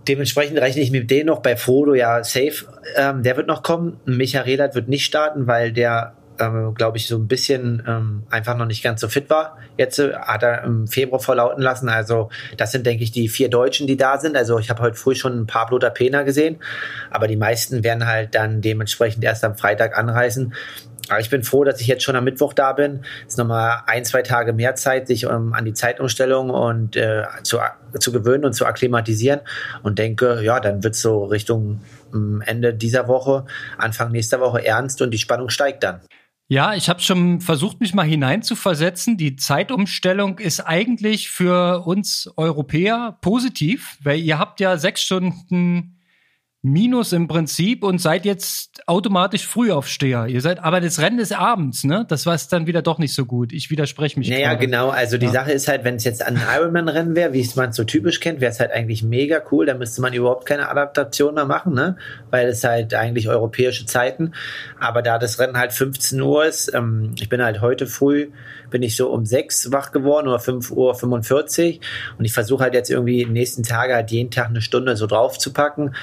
Dementsprechend 0.09 0.59
rechne 0.59 0.83
ich 0.83 0.91
mit 0.91 1.11
denen 1.11 1.27
noch 1.27 1.41
bei 1.41 1.57
Frodo 1.57 1.95
ja 1.95 2.25
safe. 2.25 2.67
Ähm, 2.97 3.23
der 3.23 3.37
wird 3.37 3.49
noch 3.49 3.63
kommen. 3.63 4.01
Micha 4.07 4.41
Rehlert 4.41 4.75
wird 4.75 4.89
nicht 4.89 5.05
starten, 5.05 5.47
weil 5.47 5.73
der 5.73 6.15
ähm, 6.39 6.75
glaube 6.75 6.97
ich, 6.97 7.07
so 7.07 7.17
ein 7.17 7.29
bisschen 7.29 7.83
ähm, 7.87 8.23
einfach 8.31 8.57
noch 8.57 8.67
nicht 8.67 8.83
ganz 8.83 9.01
so 9.01 9.09
fit 9.09 9.31
war. 9.31 9.59
Jetzt 9.77 9.99
äh, 9.99 10.15
hat 10.15 10.43
er 10.43 10.65
im 10.65 10.87
Februar 10.87 11.21
verlauten 11.21 11.63
lassen. 11.63 11.89
Also 11.89 12.31
das 12.57 12.73
sind, 12.73 12.87
denke 12.87 13.05
ich, 13.05 13.13
die 13.13 13.29
vier 13.29 13.49
Deutschen, 13.49 13.87
die 13.87 13.97
da 13.97 14.19
sind. 14.19 14.37
Also 14.37 14.59
ich 14.59 14.71
habe 14.71 14.83
heute 14.83 14.97
früh 14.97 15.15
schon 15.15 15.39
ein 15.39 15.47
Pablo 15.47 15.79
da 15.79 15.91
Pena 15.91 16.23
gesehen, 16.23 16.59
aber 17.11 17.29
die 17.29 17.37
meisten 17.37 17.85
werden 17.85 18.07
halt 18.07 18.35
dann 18.35 18.61
dementsprechend 18.61 19.25
erst 19.25 19.45
am 19.45 19.57
Freitag 19.57 19.97
anreisen. 19.97 20.55
Aber 21.09 21.21
ich 21.21 21.31
bin 21.31 21.45
froh, 21.45 21.63
dass 21.65 21.81
ich 21.81 21.87
jetzt 21.87 22.03
schon 22.03 22.17
am 22.17 22.25
Mittwoch 22.25 22.53
da 22.53 22.73
bin. 22.73 23.05
Es 23.27 23.35
ist 23.35 23.39
nochmal 23.39 23.83
ein, 23.87 24.05
zwei 24.05 24.23
Tage 24.23 24.53
mehr 24.53 24.75
Zeit, 24.75 25.07
sich 25.07 25.27
um, 25.27 25.53
an 25.53 25.65
die 25.65 25.73
Zeitumstellung 25.73 26.51
und 26.51 26.97
äh, 26.97 27.25
zu, 27.43 27.59
zu 27.99 28.13
gewöhnen 28.13 28.45
und 28.45 28.55
zu 28.55 28.67
akklimatisieren. 28.67 29.41
Und 29.83 29.99
denke, 29.99 30.43
ja, 30.43 30.59
dann 30.59 30.83
wird 30.83 30.95
es 30.95 31.03
so 31.03 31.25
Richtung 31.25 31.81
ähm, 32.13 32.43
Ende 32.45 32.75
dieser 32.75 33.07
Woche, 33.07 33.45
Anfang 33.79 34.11
nächster 34.11 34.41
Woche 34.41 34.65
ernst 34.65 35.01
und 35.01 35.13
die 35.13 35.19
Spannung 35.19 35.49
steigt 35.49 35.85
dann. 35.85 36.01
Ja, 36.49 36.75
ich 36.75 36.89
habe 36.89 37.01
schon 37.01 37.41
versucht, 37.41 37.81
mich 37.81 37.93
mal 37.93 38.07
hineinzuversetzen. 38.07 39.17
Die 39.17 39.35
Zeitumstellung 39.35 40.39
ist 40.39 40.61
eigentlich 40.61 41.29
für 41.29 41.85
uns 41.85 42.31
Europäer 42.37 43.19
positiv, 43.21 43.99
weil 44.03 44.21
ihr 44.21 44.39
habt 44.39 44.61
ja 44.61 44.77
sechs 44.77 45.03
Stunden 45.03 45.96
Minus 46.63 47.13
im 47.13 47.29
Prinzip 47.29 47.85
und 47.85 48.01
seid 48.01 48.25
jetzt 48.25 48.83
automatisch 48.89 49.47
Frühaufsteher. 49.47 50.27
Ihr 50.27 50.41
seid, 50.41 50.59
aber 50.59 50.81
das 50.81 51.01
Rennen 51.01 51.21
ist 51.21 51.33
abends, 51.33 51.85
ne? 51.85 52.05
Das 52.09 52.27
war 52.27 52.35
es 52.35 52.49
dann 52.49 52.67
wieder 52.67 52.83
doch 52.83 52.99
nicht 52.99 53.15
so 53.15 53.25
gut. 53.25 53.53
Ich 53.53 53.71
widerspreche 53.71 54.19
mich. 54.19 54.29
Naja, 54.29 54.49
gerade. 54.49 54.65
genau. 54.67 54.89
Also 54.89 55.17
die 55.17 55.27
ja. 55.27 55.33
Sache 55.33 55.53
ist 55.53 55.69
halt, 55.69 55.85
wenn 55.85 55.97
es 55.97 56.05
jetzt 56.05 56.23
ein 56.27 56.41
Ironman-Rennen 56.57 57.15
wäre, 57.15 57.33
wie 57.33 57.41
es 57.41 57.55
man 57.55 57.73
so 57.73 57.85
typisch 57.85 58.19
kennt, 58.19 58.41
wäre 58.41 58.51
es 58.51 58.59
halt 58.59 58.73
eigentlich 58.73 59.05
mega 59.05 59.41
cool. 59.53 59.67
Da 59.67 59.75
müsste 59.75 60.01
man 60.01 60.13
überhaupt 60.13 60.47
keine 60.47 60.69
Adaptation 60.69 61.35
mehr 61.35 61.47
machen, 61.47 61.75
ne? 61.75 61.99
Weil 62.31 62.49
es 62.49 62.65
halt 62.65 62.95
eigentlich 62.95 63.29
europäische 63.29 63.87
Zeiten. 63.87 64.33
Aber 64.81 65.03
da 65.03 65.19
das 65.19 65.39
Rennen 65.39 65.59
halt 65.59 65.73
15 65.73 66.21
Uhr 66.21 66.47
ist, 66.47 66.75
ähm, 66.75 67.15
ich 67.21 67.29
bin 67.29 67.43
halt 67.43 67.61
heute 67.61 67.87
früh 67.87 68.29
bin 68.71 68.83
ich 68.83 68.97
so 68.97 69.11
um 69.11 69.27
sechs 69.27 69.73
wach 69.73 69.93
geworden 69.93 70.29
oder 70.29 70.39
5 70.39 70.71
Uhr 70.71 70.95
45 70.95 71.81
und 72.19 72.25
ich 72.25 72.33
versuche 72.33 72.65
halt 72.65 72.75
jetzt 72.75 72.91
irgendwie 72.91 73.25
den 73.25 73.33
nächsten 73.33 73.63
Tage 73.63 73.95
halt 73.95 74.11
jeden 74.11 74.31
Tag 74.31 74.49
eine 74.49 74.61
Stunde 74.61 74.97
so 74.97 75.07
drauf 75.07 75.39
zu 75.39 75.53
packen, 75.53 75.95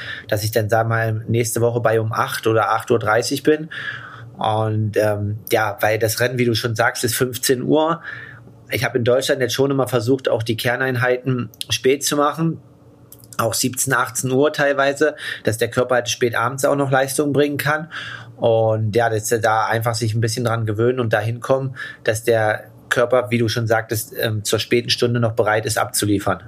dass 0.43 0.47
ich 0.47 0.51
dann 0.51 0.69
sag 0.69 0.87
mal 0.87 1.23
nächste 1.27 1.61
Woche 1.61 1.79
bei 1.79 2.01
um 2.01 2.11
8 2.11 2.47
oder 2.47 2.75
8.30 2.75 3.37
Uhr 3.37 3.43
bin 3.43 3.69
und 4.37 4.97
ähm, 4.97 5.39
ja, 5.51 5.77
weil 5.79 5.99
das 5.99 6.19
Rennen, 6.19 6.37
wie 6.37 6.45
du 6.45 6.53
schon 6.53 6.75
sagst, 6.75 7.03
ist 7.03 7.15
15 7.15 7.61
Uhr. 7.61 8.01
Ich 8.71 8.83
habe 8.83 8.97
in 8.97 9.03
Deutschland 9.03 9.41
jetzt 9.41 9.53
schon 9.53 9.71
immer 9.71 9.87
versucht, 9.87 10.27
auch 10.27 10.43
die 10.43 10.57
Kerneinheiten 10.57 11.49
spät 11.69 12.03
zu 12.03 12.17
machen 12.17 12.59
auch 13.39 13.55
17, 13.55 13.91
18 13.91 14.31
Uhr 14.31 14.53
teilweise, 14.53 15.15
dass 15.43 15.57
der 15.57 15.67
Körper 15.67 15.95
halt 15.95 16.07
spät 16.07 16.35
abends 16.35 16.65
auch 16.65 16.75
noch 16.75 16.91
Leistung 16.91 17.33
bringen 17.33 17.57
kann. 17.57 17.89
Und 18.37 18.95
ja, 18.95 19.09
dass 19.09 19.31
er 19.31 19.39
da 19.39 19.65
einfach 19.65 19.95
sich 19.95 20.13
ein 20.13 20.21
bisschen 20.21 20.45
dran 20.45 20.67
gewöhnen 20.67 20.99
und 20.99 21.13
dahin 21.13 21.39
kommen, 21.39 21.75
dass 22.03 22.23
der 22.23 22.65
Körper, 22.89 23.31
wie 23.31 23.39
du 23.39 23.47
schon 23.47 23.65
sagtest, 23.65 24.13
ähm, 24.19 24.43
zur 24.43 24.59
späten 24.59 24.91
Stunde 24.91 25.19
noch 25.19 25.33
bereit 25.33 25.65
ist 25.65 25.79
abzuliefern. 25.79 26.43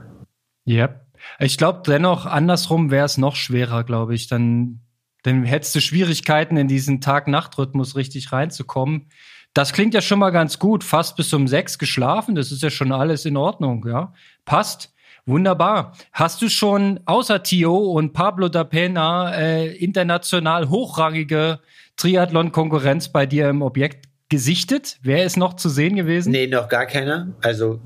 Ja, 0.65 0.83
yep. 0.83 1.04
Ich 1.39 1.57
glaube 1.57 1.81
dennoch 1.85 2.25
andersrum 2.25 2.91
wäre 2.91 3.05
es 3.05 3.17
noch 3.17 3.35
schwerer, 3.35 3.83
glaube 3.83 4.15
ich. 4.15 4.27
Dann, 4.27 4.81
dann 5.23 5.43
hättest 5.43 5.75
du 5.75 5.81
Schwierigkeiten 5.81 6.57
in 6.57 6.67
diesen 6.67 7.01
Tag-Nacht-Rhythmus 7.01 7.95
richtig 7.95 8.31
reinzukommen. 8.31 9.09
Das 9.53 9.71
klingt 9.71 9.93
ja 9.93 10.01
schon 10.01 10.19
mal 10.19 10.31
ganz 10.31 10.59
gut. 10.59 10.83
Fast 10.83 11.15
bis 11.15 11.33
um 11.33 11.47
sechs 11.47 11.79
geschlafen, 11.79 12.35
das 12.35 12.51
ist 12.51 12.61
ja 12.61 12.69
schon 12.69 12.91
alles 12.91 13.25
in 13.25 13.37
Ordnung, 13.37 13.85
ja. 13.87 14.13
Passt. 14.43 14.91
Wunderbar. 15.27 15.93
Hast 16.11 16.43
du 16.43 16.49
schon 16.49 16.99
außer 17.05 17.41
Tio 17.41 17.75
und 17.75 18.13
Pablo 18.13 18.47
da 18.47 18.63
Pena 18.63 19.33
äh, 19.33 19.75
international 19.75 20.69
hochrangige 20.69 21.61
Triathlon-Konkurrenz 21.97 23.09
bei 23.09 23.25
dir 23.25 23.49
im 23.49 23.63
Objekt 23.63 24.07
gesichtet? 24.29 24.99
Wer 25.01 25.25
ist 25.25 25.35
noch 25.35 25.55
zu 25.55 25.69
sehen 25.69 25.95
gewesen? 25.95 26.31
Nee, 26.31 26.45
noch 26.45 26.69
gar 26.69 26.85
keiner. 26.85 27.33
Also 27.41 27.79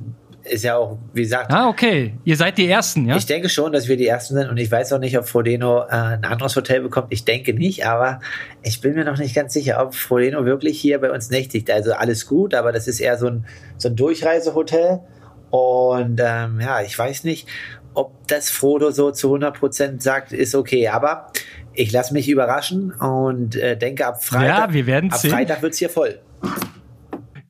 ist 0.50 0.64
ja 0.64 0.78
auch, 0.78 0.98
wie 1.14 1.24
gesagt. 1.24 1.52
Ah, 1.52 1.68
okay. 1.68 2.14
Ihr 2.24 2.36
seid 2.36 2.58
die 2.58 2.68
Ersten, 2.68 3.08
ja? 3.08 3.16
Ich 3.16 3.26
denke 3.26 3.50
schon, 3.50 3.72
dass 3.72 3.88
wir 3.88 3.98
die 3.98 4.08
Ersten 4.08 4.36
sind 4.36 4.50
und 4.50 4.58
ich 4.58 4.72
weiß 4.72 4.94
auch 4.94 5.00
nicht, 5.00 5.18
ob 5.18 5.28
Frodeno 5.28 5.84
äh, 5.84 5.92
ein 5.92 6.26
anderes 6.26 6.56
Hotel 6.56 6.82
bekommt. 6.82 7.08
Ich 7.12 7.26
denke 7.26 7.54
nicht, 7.54 7.86
aber 7.86 8.20
ich 8.62 8.82
bin 8.82 8.96
mir 8.96 9.06
noch 9.06 9.18
nicht 9.18 9.36
ganz 9.36 9.54
sicher, 9.54 9.82
ob 9.82 9.96
Frodeno 9.96 10.46
wirklich 10.46 10.80
hier 10.80 11.00
bei 11.00 11.12
uns 11.12 11.30
nächtigt. 11.30 11.70
Also 11.72 11.94
alles 11.94 12.26
gut, 12.26 12.54
aber 12.54 12.72
das 12.72 12.88
ist 12.88 13.00
eher 13.00 13.18
so 13.18 13.28
ein, 13.28 13.46
so 13.78 13.90
ein 13.90 13.96
Durchreisehotel 13.96 15.02
und 15.50 16.22
ähm, 16.24 16.60
ja, 16.62 16.82
ich 16.82 16.98
weiß 16.98 17.24
nicht, 17.24 17.48
ob 17.94 18.28
das 18.28 18.50
Frodo 18.50 18.92
so 18.92 19.12
zu 19.12 19.34
100% 19.34 20.02
sagt, 20.02 20.32
ist 20.32 20.56
okay. 20.56 20.88
Aber 20.90 21.32
ich 21.74 21.92
lasse 21.92 22.14
mich 22.14 22.30
überraschen 22.30 22.92
und 22.92 23.56
äh, 23.56 23.78
denke 23.78 24.06
ab 24.06 24.24
Freitag. 24.24 24.74
Ja, 24.74 24.74
wir 24.74 25.04
ab. 25.12 25.20
Freitag 25.20 25.62
wird's 25.62 25.78
hier 25.78 25.90
voll. 25.90 26.20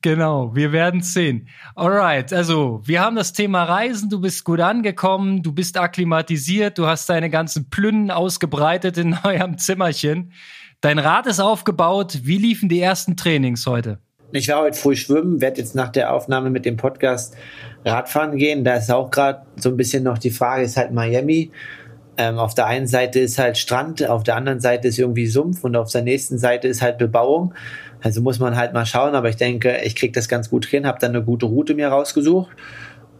Genau, 0.02 0.54
wir 0.54 0.72
werden 0.72 1.02
sehen. 1.02 1.48
Alright, 1.74 2.32
also 2.32 2.80
wir 2.84 3.00
haben 3.00 3.16
das 3.16 3.34
Thema 3.34 3.64
Reisen, 3.64 4.08
du 4.08 4.20
bist 4.20 4.44
gut 4.44 4.60
angekommen, 4.60 5.42
du 5.42 5.52
bist 5.52 5.76
akklimatisiert, 5.76 6.78
du 6.78 6.86
hast 6.86 7.08
deine 7.10 7.28
ganzen 7.28 7.68
Plünnen 7.68 8.10
ausgebreitet 8.10 8.96
in 8.96 9.16
eurem 9.24 9.58
Zimmerchen. 9.58 10.32
Dein 10.80 10.98
Rad 10.98 11.26
ist 11.26 11.40
aufgebaut. 11.40 12.20
Wie 12.22 12.38
liefen 12.38 12.70
die 12.70 12.80
ersten 12.80 13.16
Trainings 13.16 13.66
heute? 13.66 13.98
Ich 14.32 14.48
war 14.48 14.62
heute 14.62 14.78
früh 14.78 14.96
schwimmen, 14.96 15.40
werde 15.40 15.60
jetzt 15.60 15.74
nach 15.74 15.90
der 15.90 16.14
Aufnahme 16.14 16.50
mit 16.50 16.64
dem 16.64 16.76
Podcast 16.76 17.36
Radfahren 17.84 18.36
gehen. 18.36 18.64
Da 18.64 18.76
ist 18.76 18.90
auch 18.90 19.10
gerade 19.10 19.42
so 19.56 19.68
ein 19.68 19.76
bisschen 19.76 20.04
noch 20.04 20.18
die 20.18 20.30
Frage, 20.30 20.62
ist 20.62 20.76
halt 20.76 20.92
Miami. 20.92 21.50
Ähm, 22.20 22.38
auf 22.38 22.52
der 22.52 22.66
einen 22.66 22.86
Seite 22.86 23.18
ist 23.18 23.38
halt 23.38 23.56
Strand, 23.56 24.06
auf 24.06 24.24
der 24.24 24.36
anderen 24.36 24.60
Seite 24.60 24.88
ist 24.88 24.98
irgendwie 24.98 25.26
Sumpf 25.26 25.64
und 25.64 25.74
auf 25.74 25.90
der 25.90 26.02
nächsten 26.02 26.36
Seite 26.36 26.68
ist 26.68 26.82
halt 26.82 26.98
Bebauung. 26.98 27.54
Also 28.02 28.20
muss 28.20 28.38
man 28.38 28.56
halt 28.56 28.74
mal 28.74 28.84
schauen, 28.84 29.14
aber 29.14 29.30
ich 29.30 29.36
denke, 29.36 29.78
ich 29.84 29.96
kriege 29.96 30.12
das 30.12 30.28
ganz 30.28 30.50
gut 30.50 30.66
hin, 30.66 30.86
habe 30.86 30.98
dann 31.00 31.12
eine 31.12 31.24
gute 31.24 31.46
Route 31.46 31.74
mir 31.74 31.88
rausgesucht 31.88 32.50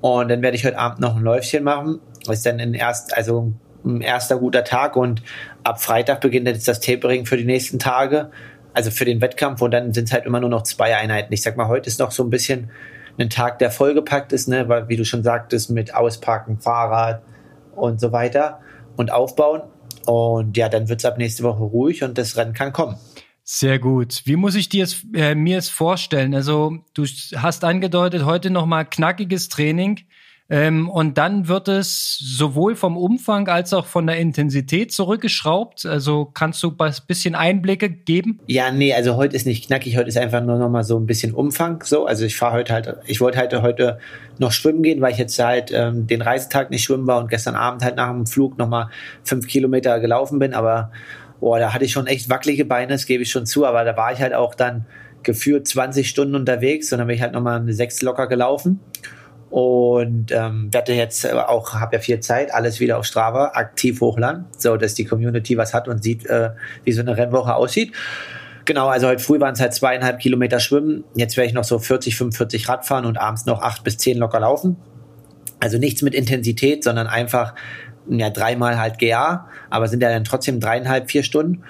und 0.02 0.28
dann 0.28 0.42
werde 0.42 0.54
ich 0.54 0.66
heute 0.66 0.78
Abend 0.78 1.00
noch 1.00 1.16
ein 1.16 1.22
Läufchen 1.22 1.64
machen. 1.64 1.98
Das 2.26 2.36
ist 2.36 2.46
dann 2.46 2.58
in 2.58 2.74
erst, 2.74 3.16
also 3.16 3.54
ein 3.86 4.02
erster 4.02 4.36
guter 4.36 4.64
Tag 4.64 4.96
und 4.96 5.22
ab 5.64 5.80
Freitag 5.80 6.20
beginnt 6.20 6.46
jetzt 6.48 6.68
das 6.68 6.80
Tapering 6.80 7.24
für 7.24 7.38
die 7.38 7.46
nächsten 7.46 7.78
Tage, 7.78 8.30
also 8.74 8.90
für 8.90 9.06
den 9.06 9.22
Wettkampf 9.22 9.62
und 9.62 9.70
dann 9.70 9.94
sind 9.94 10.08
es 10.08 10.12
halt 10.12 10.26
immer 10.26 10.40
nur 10.40 10.50
noch 10.50 10.64
zwei 10.64 10.94
Einheiten. 10.94 11.32
Ich 11.32 11.40
sag 11.40 11.56
mal, 11.56 11.68
heute 11.68 11.88
ist 11.88 12.00
noch 12.00 12.10
so 12.10 12.22
ein 12.22 12.28
bisschen 12.28 12.68
ein 13.18 13.30
Tag, 13.30 13.60
der 13.60 13.70
vollgepackt 13.70 14.34
ist, 14.34 14.46
ne, 14.46 14.68
weil 14.68 14.90
wie 14.90 14.98
du 14.98 15.06
schon 15.06 15.22
sagtest, 15.22 15.70
mit 15.70 15.94
Auspacken, 15.94 16.58
Fahrrad 16.58 17.22
und 17.74 17.98
so 17.98 18.12
weiter 18.12 18.60
und 18.96 19.12
Aufbauen. 19.12 19.62
Und 20.06 20.56
ja, 20.56 20.68
dann 20.68 20.88
wird 20.88 21.00
es 21.00 21.04
ab 21.04 21.18
nächste 21.18 21.42
Woche 21.42 21.62
ruhig 21.62 22.02
und 22.02 22.18
das 22.18 22.36
Rennen 22.36 22.54
kann 22.54 22.72
kommen. 22.72 22.96
Sehr 23.42 23.78
gut. 23.78 24.22
Wie 24.26 24.36
muss 24.36 24.54
ich 24.54 24.68
dir 24.68 24.84
es, 24.84 25.04
äh, 25.14 25.34
mir 25.34 25.58
es 25.58 25.68
vorstellen? 25.68 26.34
Also 26.34 26.78
du 26.94 27.04
hast 27.36 27.64
angedeutet, 27.64 28.24
heute 28.24 28.50
nochmal 28.50 28.84
knackiges 28.84 29.48
Training. 29.48 30.00
Ähm, 30.52 30.90
und 30.90 31.16
dann 31.16 31.46
wird 31.46 31.68
es 31.68 32.18
sowohl 32.18 32.74
vom 32.74 32.96
Umfang 32.96 33.46
als 33.46 33.72
auch 33.72 33.86
von 33.86 34.08
der 34.08 34.16
Intensität 34.16 34.90
zurückgeschraubt. 34.90 35.86
Also 35.86 36.24
kannst 36.24 36.60
du 36.64 36.74
ein 36.76 36.94
bisschen 37.06 37.36
Einblicke 37.36 37.88
geben? 37.88 38.40
Ja, 38.48 38.72
nee, 38.72 38.92
also 38.92 39.14
heute 39.14 39.36
ist 39.36 39.46
nicht 39.46 39.68
knackig, 39.68 39.96
heute 39.96 40.08
ist 40.08 40.18
einfach 40.18 40.42
nur 40.42 40.58
nochmal 40.58 40.82
so 40.82 40.98
ein 40.98 41.06
bisschen 41.06 41.34
Umfang. 41.34 41.84
So, 41.84 42.04
also 42.04 42.24
ich 42.24 42.36
fahre 42.36 42.54
heute 42.54 42.72
halt, 42.72 42.96
ich 43.06 43.20
wollte 43.20 43.38
halt 43.38 43.54
heute 43.62 44.00
noch 44.38 44.50
schwimmen 44.50 44.82
gehen, 44.82 45.00
weil 45.00 45.12
ich 45.12 45.18
jetzt 45.18 45.38
halt 45.38 45.70
ähm, 45.72 46.08
den 46.08 46.20
Reisetag 46.20 46.70
nicht 46.70 46.82
schwimmen 46.82 47.06
war 47.06 47.20
und 47.20 47.30
gestern 47.30 47.54
Abend 47.54 47.84
halt 47.84 47.94
nach 47.94 48.10
dem 48.10 48.26
Flug 48.26 48.58
nochmal 48.58 48.88
fünf 49.22 49.46
Kilometer 49.46 50.00
gelaufen 50.00 50.40
bin. 50.40 50.52
Aber 50.52 50.90
boah, 51.38 51.60
da 51.60 51.72
hatte 51.72 51.84
ich 51.84 51.92
schon 51.92 52.08
echt 52.08 52.28
wackelige 52.28 52.64
Beine, 52.64 52.88
das 52.88 53.06
gebe 53.06 53.22
ich 53.22 53.30
schon 53.30 53.46
zu, 53.46 53.66
aber 53.66 53.84
da 53.84 53.96
war 53.96 54.12
ich 54.12 54.20
halt 54.20 54.34
auch 54.34 54.56
dann 54.56 54.86
geführt 55.22 55.68
20 55.68 56.08
Stunden 56.08 56.34
unterwegs 56.34 56.90
und 56.92 56.98
dann 56.98 57.06
bin 57.06 57.14
ich 57.14 57.22
halt 57.22 57.34
nochmal 57.34 57.60
eine 57.60 57.72
sechs 57.72 58.02
locker 58.02 58.26
gelaufen 58.26 58.80
und 59.50 60.30
ähm, 60.30 60.72
werde 60.72 60.94
jetzt 60.94 61.28
auch, 61.32 61.74
habe 61.74 61.96
ja 61.96 62.00
viel 62.00 62.20
Zeit, 62.20 62.54
alles 62.54 62.78
wieder 62.78 62.98
auf 62.98 63.04
Strava 63.04 63.52
aktiv 63.54 64.00
hochladen, 64.00 64.44
so 64.56 64.76
dass 64.76 64.94
die 64.94 65.04
Community 65.04 65.56
was 65.56 65.74
hat 65.74 65.88
und 65.88 66.02
sieht, 66.02 66.26
äh, 66.26 66.50
wie 66.84 66.92
so 66.92 67.00
eine 67.00 67.16
Rennwoche 67.16 67.54
aussieht. 67.54 67.92
Genau, 68.64 68.88
also 68.88 69.08
heute 69.08 69.22
früh 69.22 69.40
waren 69.40 69.54
es 69.54 69.60
halt 69.60 69.74
zweieinhalb 69.74 70.20
Kilometer 70.20 70.60
schwimmen. 70.60 71.02
Jetzt 71.16 71.36
werde 71.36 71.48
ich 71.48 71.54
noch 71.54 71.64
so 71.64 71.80
40, 71.80 72.16
45 72.16 72.68
Rad 72.68 72.86
fahren 72.86 73.04
und 73.06 73.18
abends 73.18 73.44
noch 73.46 73.62
acht 73.62 73.82
bis 73.82 73.98
zehn 73.98 74.18
locker 74.18 74.38
laufen. 74.38 74.76
Also 75.58 75.78
nichts 75.78 76.02
mit 76.02 76.14
Intensität, 76.14 76.84
sondern 76.84 77.08
einfach 77.08 77.54
ja, 78.08 78.30
dreimal 78.30 78.78
halt 78.78 78.98
GA, 78.98 79.48
aber 79.68 79.88
sind 79.88 80.02
ja 80.02 80.10
dann 80.10 80.24
trotzdem 80.24 80.60
dreieinhalb, 80.60 81.10
vier 81.10 81.24
Stunden. 81.24 81.64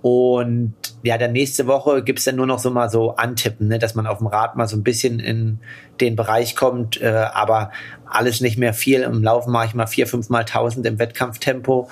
Und 0.00 0.74
ja, 1.02 1.18
dann 1.18 1.32
nächste 1.32 1.66
Woche 1.66 2.02
gibt's 2.02 2.24
dann 2.24 2.36
nur 2.36 2.46
noch 2.46 2.58
so 2.58 2.70
mal 2.70 2.90
so 2.90 3.16
Antippen, 3.16 3.68
ne, 3.68 3.78
dass 3.78 3.94
man 3.94 4.06
auf 4.06 4.18
dem 4.18 4.26
Rad 4.26 4.56
mal 4.56 4.66
so 4.66 4.76
ein 4.76 4.82
bisschen 4.82 5.20
in 5.20 5.60
den 6.00 6.16
Bereich 6.16 6.56
kommt, 6.56 7.00
äh, 7.00 7.26
aber 7.32 7.70
alles 8.06 8.40
nicht 8.40 8.58
mehr 8.58 8.74
viel. 8.74 9.02
Im 9.02 9.22
Laufen 9.22 9.52
mache 9.52 9.66
ich 9.66 9.74
mal 9.74 9.86
vier, 9.86 10.06
fünf 10.06 10.28
Mal 10.28 10.44
tausend 10.44 10.86
im 10.86 10.98
Wettkampftempo. 10.98 11.88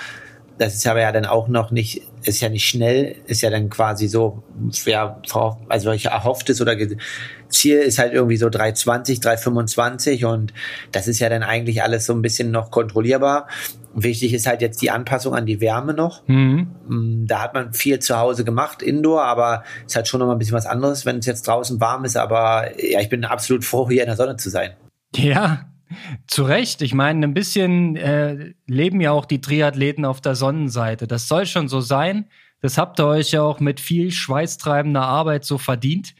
Das 0.58 0.74
ist 0.74 0.86
aber 0.86 1.00
ja 1.00 1.12
dann 1.12 1.26
auch 1.26 1.48
noch 1.48 1.70
nicht, 1.70 2.02
ist 2.22 2.40
ja 2.40 2.48
nicht 2.48 2.66
schnell, 2.66 3.16
ist 3.26 3.42
ja 3.42 3.50
dann 3.50 3.68
quasi 3.68 4.08
so, 4.08 4.42
ja, 4.86 5.20
also 5.68 5.92
ich 5.92 6.06
erhofftes 6.06 6.60
oder 6.60 6.76
Ziel 7.48 7.78
ist 7.78 7.98
halt 7.98 8.12
irgendwie 8.12 8.36
so 8.36 8.48
320, 8.48 9.20
325 9.20 10.24
und 10.24 10.52
das 10.92 11.08
ist 11.08 11.18
ja 11.18 11.28
dann 11.28 11.42
eigentlich 11.42 11.82
alles 11.82 12.06
so 12.06 12.12
ein 12.14 12.22
bisschen 12.22 12.50
noch 12.50 12.70
kontrollierbar. 12.70 13.48
Wichtig 13.94 14.34
ist 14.34 14.46
halt 14.46 14.60
jetzt 14.60 14.82
die 14.82 14.90
Anpassung 14.90 15.34
an 15.34 15.46
die 15.46 15.60
Wärme 15.60 15.94
noch. 15.94 16.26
Mhm. 16.28 16.68
Mm, 16.86 17.26
da 17.26 17.42
hat 17.42 17.54
man 17.54 17.72
viel 17.72 17.98
zu 17.98 18.18
Hause 18.18 18.44
gemacht, 18.44 18.82
Indoor, 18.82 19.24
aber 19.24 19.62
es 19.80 19.92
ist 19.92 19.96
halt 19.96 20.08
schon 20.08 20.20
noch 20.20 20.26
mal 20.26 20.32
ein 20.32 20.38
bisschen 20.38 20.56
was 20.56 20.66
anderes, 20.66 21.06
wenn 21.06 21.18
es 21.18 21.26
jetzt 21.26 21.46
draußen 21.46 21.80
warm 21.80 22.04
ist. 22.04 22.16
Aber 22.16 22.68
ja, 22.82 23.00
ich 23.00 23.08
bin 23.08 23.24
absolut 23.24 23.64
froh, 23.64 23.88
hier 23.88 24.02
in 24.02 24.08
der 24.08 24.16
Sonne 24.16 24.36
zu 24.36 24.50
sein. 24.50 24.72
Ja, 25.14 25.66
zu 26.26 26.44
Recht. 26.44 26.82
Ich 26.82 26.94
meine, 26.94 27.26
ein 27.26 27.34
bisschen 27.34 27.96
äh, 27.96 28.52
leben 28.66 29.00
ja 29.00 29.12
auch 29.12 29.24
die 29.24 29.40
Triathleten 29.40 30.04
auf 30.04 30.20
der 30.20 30.34
Sonnenseite. 30.34 31.06
Das 31.06 31.28
soll 31.28 31.46
schon 31.46 31.68
so 31.68 31.80
sein. 31.80 32.26
Das 32.60 32.78
habt 32.78 32.98
ihr 33.00 33.06
euch 33.06 33.32
ja 33.32 33.42
auch 33.42 33.60
mit 33.60 33.80
viel 33.80 34.10
schweißtreibender 34.10 35.02
Arbeit 35.02 35.44
so 35.44 35.58
verdient. 35.58 36.14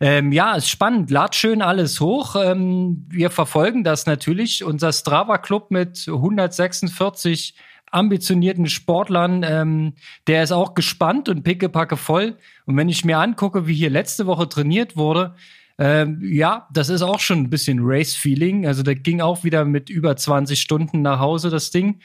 Ähm, 0.00 0.32
ja, 0.32 0.54
ist 0.54 0.68
spannend. 0.68 1.10
Lad 1.10 1.34
schön 1.34 1.62
alles 1.62 2.00
hoch. 2.00 2.36
Ähm, 2.36 3.06
wir 3.08 3.30
verfolgen 3.30 3.84
das 3.84 4.06
natürlich. 4.06 4.64
Unser 4.64 4.92
Strava 4.92 5.38
Club 5.38 5.70
mit 5.70 6.06
146 6.06 7.54
ambitionierten 7.90 8.66
Sportlern, 8.66 9.44
ähm, 9.48 9.94
der 10.26 10.42
ist 10.42 10.52
auch 10.52 10.74
gespannt 10.74 11.28
und 11.28 11.44
pickepacke 11.44 11.96
voll. 11.96 12.36
Und 12.66 12.76
wenn 12.76 12.88
ich 12.88 13.04
mir 13.04 13.18
angucke, 13.18 13.66
wie 13.66 13.74
hier 13.74 13.90
letzte 13.90 14.26
Woche 14.26 14.48
trainiert 14.48 14.96
wurde, 14.96 15.34
ähm, 15.78 16.20
ja, 16.22 16.68
das 16.72 16.88
ist 16.88 17.02
auch 17.02 17.20
schon 17.20 17.40
ein 17.40 17.50
bisschen 17.50 17.80
Race-Feeling. 17.82 18.66
Also 18.66 18.82
da 18.82 18.94
ging 18.94 19.20
auch 19.20 19.44
wieder 19.44 19.64
mit 19.64 19.90
über 19.90 20.16
20 20.16 20.60
Stunden 20.60 21.02
nach 21.02 21.20
Hause 21.20 21.50
das 21.50 21.70
Ding. 21.70 22.00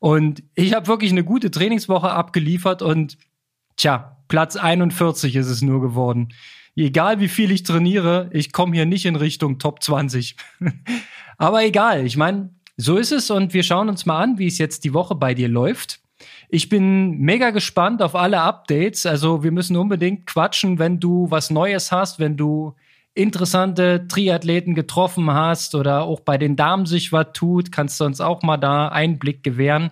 Und 0.00 0.42
ich 0.54 0.74
habe 0.74 0.86
wirklich 0.86 1.12
eine 1.12 1.24
gute 1.24 1.50
Trainingswoche 1.50 2.10
abgeliefert 2.10 2.82
und 2.82 3.16
tja, 3.76 4.18
Platz 4.28 4.56
41 4.56 5.36
ist 5.36 5.48
es 5.48 5.62
nur 5.62 5.80
geworden 5.80 6.32
egal 6.76 7.20
wie 7.20 7.28
viel 7.28 7.50
ich 7.50 7.62
trainiere, 7.62 8.28
ich 8.32 8.52
komme 8.52 8.74
hier 8.74 8.86
nicht 8.86 9.06
in 9.06 9.16
Richtung 9.16 9.58
Top 9.58 9.82
20. 9.82 10.36
Aber 11.38 11.64
egal, 11.64 12.04
ich 12.06 12.16
meine, 12.16 12.50
so 12.76 12.96
ist 12.96 13.12
es 13.12 13.30
und 13.30 13.54
wir 13.54 13.62
schauen 13.62 13.88
uns 13.88 14.06
mal 14.06 14.20
an, 14.20 14.38
wie 14.38 14.46
es 14.46 14.58
jetzt 14.58 14.84
die 14.84 14.94
Woche 14.94 15.14
bei 15.14 15.34
dir 15.34 15.48
läuft. 15.48 16.00
Ich 16.48 16.68
bin 16.68 17.18
mega 17.18 17.50
gespannt 17.50 18.02
auf 18.02 18.14
alle 18.14 18.40
Updates. 18.40 19.06
Also 19.06 19.42
wir 19.42 19.52
müssen 19.52 19.76
unbedingt 19.76 20.26
quatschen, 20.26 20.78
wenn 20.78 21.00
du 21.00 21.30
was 21.30 21.50
Neues 21.50 21.92
hast, 21.92 22.18
wenn 22.18 22.36
du 22.36 22.74
interessante 23.14 24.06
Triathleten 24.08 24.74
getroffen 24.74 25.30
hast 25.30 25.74
oder 25.74 26.02
auch 26.02 26.20
bei 26.20 26.36
den 26.36 26.56
Damen 26.56 26.86
sich 26.86 27.12
was 27.12 27.28
tut, 27.32 27.70
kannst 27.70 28.00
du 28.00 28.04
uns 28.04 28.20
auch 28.20 28.42
mal 28.42 28.56
da 28.56 28.88
Einblick 28.88 29.42
gewähren. 29.42 29.90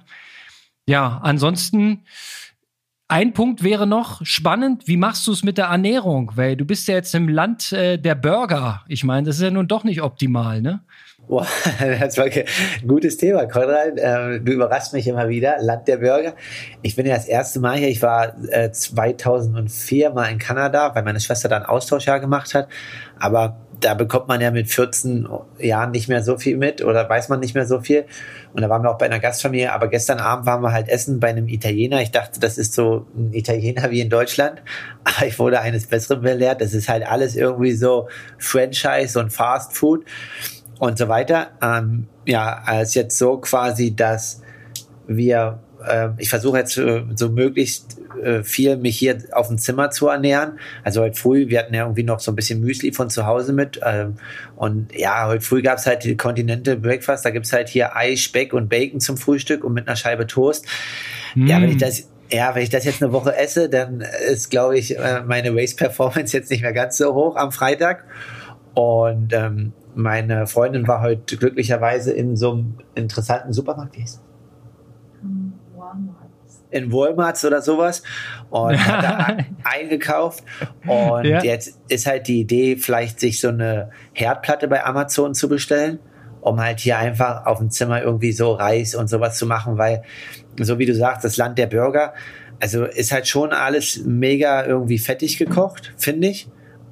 Ja, 0.87 1.20
ansonsten 1.22 2.04
ein 3.12 3.35
Punkt 3.35 3.62
wäre 3.62 3.87
noch 3.87 4.24
spannend, 4.24 4.88
wie 4.88 4.96
machst 4.96 5.26
du 5.26 5.32
es 5.32 5.44
mit 5.44 5.58
der 5.58 5.66
Ernährung? 5.66 6.32
Weil 6.35 6.56
du 6.56 6.64
bist 6.64 6.88
ja 6.88 6.94
jetzt 6.94 7.14
im 7.14 7.28
Land 7.28 7.70
äh, 7.72 7.98
der 7.98 8.14
Burger. 8.14 8.85
Ich 8.88 9.04
meine, 9.04 9.26
das 9.26 9.37
ist 9.37 9.42
ja 9.42 9.50
nun 9.50 9.68
doch 9.68 9.85
nicht 9.85 10.02
optimal, 10.02 10.62
ne? 10.62 10.80
Boah, 11.28 11.46
das 12.00 12.18
war 12.18 12.24
ein 12.24 12.44
gutes 12.87 13.16
Thema, 13.16 13.46
Konrad. 13.46 13.92
Ähm, 13.96 14.44
du 14.44 14.52
überraschst 14.52 14.92
mich 14.92 15.06
immer 15.06 15.28
wieder. 15.28 15.56
Land 15.61 15.87
der 15.88 15.98
Burger. 15.98 16.35
Ich 16.82 16.96
bin 16.96 17.06
ja 17.06 17.14
das 17.14 17.26
erste 17.26 17.61
Mal 17.61 17.78
hier. 17.78 17.88
Ich 17.88 18.02
war 18.02 18.35
äh, 18.50 18.70
2004 18.70 20.11
mal 20.11 20.26
in 20.26 20.38
Kanada, 20.38 20.94
weil 20.94 21.04
meine 21.04 21.20
Schwester 21.20 21.48
da 21.48 21.56
ein 21.56 21.64
Austauschjahr 21.64 22.18
gemacht 22.20 22.54
hat. 22.54 22.68
Aber 23.18 23.56
da 23.82 23.94
bekommt 23.94 24.28
man 24.28 24.40
ja 24.40 24.50
mit 24.50 24.68
14 24.68 25.28
Jahren 25.58 25.90
nicht 25.90 26.08
mehr 26.08 26.22
so 26.22 26.38
viel 26.38 26.56
mit 26.56 26.82
oder 26.85 27.08
weiß 27.08 27.28
man 27.28 27.40
nicht 27.40 27.54
mehr 27.54 27.66
so 27.66 27.80
viel. 27.80 28.04
Und 28.52 28.62
da 28.62 28.68
waren 28.68 28.82
wir 28.82 28.90
auch 28.90 28.98
bei 28.98 29.06
einer 29.06 29.18
Gastfamilie, 29.18 29.72
aber 29.72 29.88
gestern 29.88 30.18
Abend 30.18 30.46
waren 30.46 30.62
wir 30.62 30.72
halt 30.72 30.88
essen 30.88 31.20
bei 31.20 31.28
einem 31.28 31.48
Italiener. 31.48 32.00
Ich 32.00 32.11
dachte, 32.11 32.40
das 32.40 32.58
ist 32.58 32.74
so 32.74 33.06
ein 33.16 33.32
Italiener 33.32 33.90
wie 33.90 34.00
in 34.00 34.11
Deutschland, 34.11 34.62
aber 35.04 35.26
ich 35.26 35.38
wurde 35.38 35.61
eines 35.61 35.87
Besseren 35.87 36.22
belehrt. 36.22 36.61
Das 36.61 36.74
ist 36.74 36.88
halt 36.88 37.06
alles 37.06 37.37
irgendwie 37.37 37.72
so 37.72 38.08
Franchise 38.38 39.18
und 39.18 39.32
Fast 39.32 39.76
Food 39.76 40.04
und 40.82 40.98
so 40.98 41.06
weiter. 41.06 41.52
Ähm, 41.62 42.08
ja, 42.26 42.60
als 42.66 42.94
jetzt 42.94 43.16
so 43.16 43.38
quasi, 43.38 43.94
dass 43.94 44.42
wir 45.06 45.60
äh, 45.86 46.08
ich 46.18 46.28
versuche 46.28 46.58
jetzt 46.58 46.76
äh, 46.76 47.04
so 47.14 47.28
möglichst 47.28 47.98
äh, 48.20 48.42
viel 48.42 48.76
mich 48.76 48.98
hier 48.98 49.16
auf 49.30 49.46
dem 49.46 49.58
Zimmer 49.58 49.90
zu 49.90 50.08
ernähren. 50.08 50.58
Also 50.82 51.02
heute 51.02 51.14
früh, 51.14 51.48
wir 51.48 51.60
hatten 51.60 51.72
ja 51.72 51.82
irgendwie 51.82 52.02
noch 52.02 52.18
so 52.18 52.32
ein 52.32 52.34
bisschen 52.34 52.60
Müsli 52.60 52.90
von 52.90 53.10
zu 53.10 53.26
Hause 53.26 53.52
mit. 53.52 53.78
Ähm, 53.84 54.16
und 54.56 54.92
ja, 54.92 55.28
heute 55.28 55.42
früh 55.42 55.62
gab's 55.62 55.86
halt 55.86 56.02
die 56.02 56.16
Continental 56.16 56.76
Breakfast. 56.76 57.24
Da 57.24 57.30
gibt's 57.30 57.52
halt 57.52 57.68
hier 57.68 57.94
Ei, 57.94 58.16
Speck 58.16 58.52
und 58.52 58.68
Bacon 58.68 58.98
zum 58.98 59.16
Frühstück 59.16 59.62
und 59.62 59.74
mit 59.74 59.86
einer 59.86 59.94
Scheibe 59.94 60.26
Toast. 60.26 60.66
Mm. 61.36 61.46
Ja, 61.46 61.62
wenn 61.62 61.70
ich 61.70 61.78
das 61.78 62.08
ja, 62.28 62.56
wenn 62.56 62.62
ich 62.64 62.70
das 62.70 62.84
jetzt 62.84 63.00
eine 63.00 63.12
Woche 63.12 63.36
esse, 63.36 63.68
dann 63.68 64.02
ist, 64.28 64.50
glaube 64.50 64.76
ich, 64.76 64.98
äh, 64.98 65.22
meine 65.24 65.54
Race 65.54 65.76
Performance 65.76 66.36
jetzt 66.36 66.50
nicht 66.50 66.62
mehr 66.62 66.72
ganz 66.72 66.96
so 66.96 67.14
hoch 67.14 67.36
am 67.36 67.52
Freitag. 67.52 68.04
Und 68.74 69.32
ähm, 69.32 69.74
meine 69.94 70.46
Freundin 70.46 70.87
war 70.88 71.00
heute 71.00 71.37
glücklicherweise 71.37 72.12
in 72.12 72.37
so 72.37 72.52
einem 72.52 72.78
interessanten 72.94 73.52
Supermarkt. 73.52 73.96
Wie 73.96 74.02
heißt 74.02 74.20
in 76.72 76.90
Walmart 76.90 77.42
oder 77.44 77.62
sowas 77.62 78.02
und 78.50 78.76
hat 78.76 79.05
da 79.05 79.37
eingekauft. 79.64 80.42
Und 80.87 81.26
ja. 81.26 81.42
jetzt 81.42 81.78
ist 81.88 82.07
halt 82.07 82.26
die 82.26 82.40
Idee, 82.40 82.76
vielleicht 82.76 83.20
sich 83.20 83.40
so 83.40 83.48
eine 83.48 83.90
Herdplatte 84.12 84.66
bei 84.68 84.85
Amazon 84.85 85.35
zu 85.35 85.48
bestellen, 85.48 85.98
um 86.40 86.61
halt 86.61 86.81
hier 86.81 86.98
einfach 86.98 87.46
auf 87.46 87.59
dem 87.59 87.70
Zimmer 87.70 88.02
irgendwie 88.02 88.33
so 88.33 88.52
Reis 88.52 88.94
und 88.94 89.09
sowas 89.09 89.37
zu 89.37 89.46
machen, 89.46 89.78
weil, 89.78 90.02
so 90.59 90.78
wie 90.78 90.87
du 90.87 90.94
sagst, 90.94 91.24
das 91.24 91.37
Land 91.37 91.59
der 91.59 91.66
Bürger, 91.66 92.14
also 92.59 92.85
ist 92.85 93.12
halt 93.12 93.28
schon 93.28 93.52
alles 93.52 94.02
mega 94.05 94.64
irgendwie 94.64 94.98
fettig 94.98 95.37
gekocht, 95.37 95.92
finde 95.96 96.28
ich. 96.28 96.48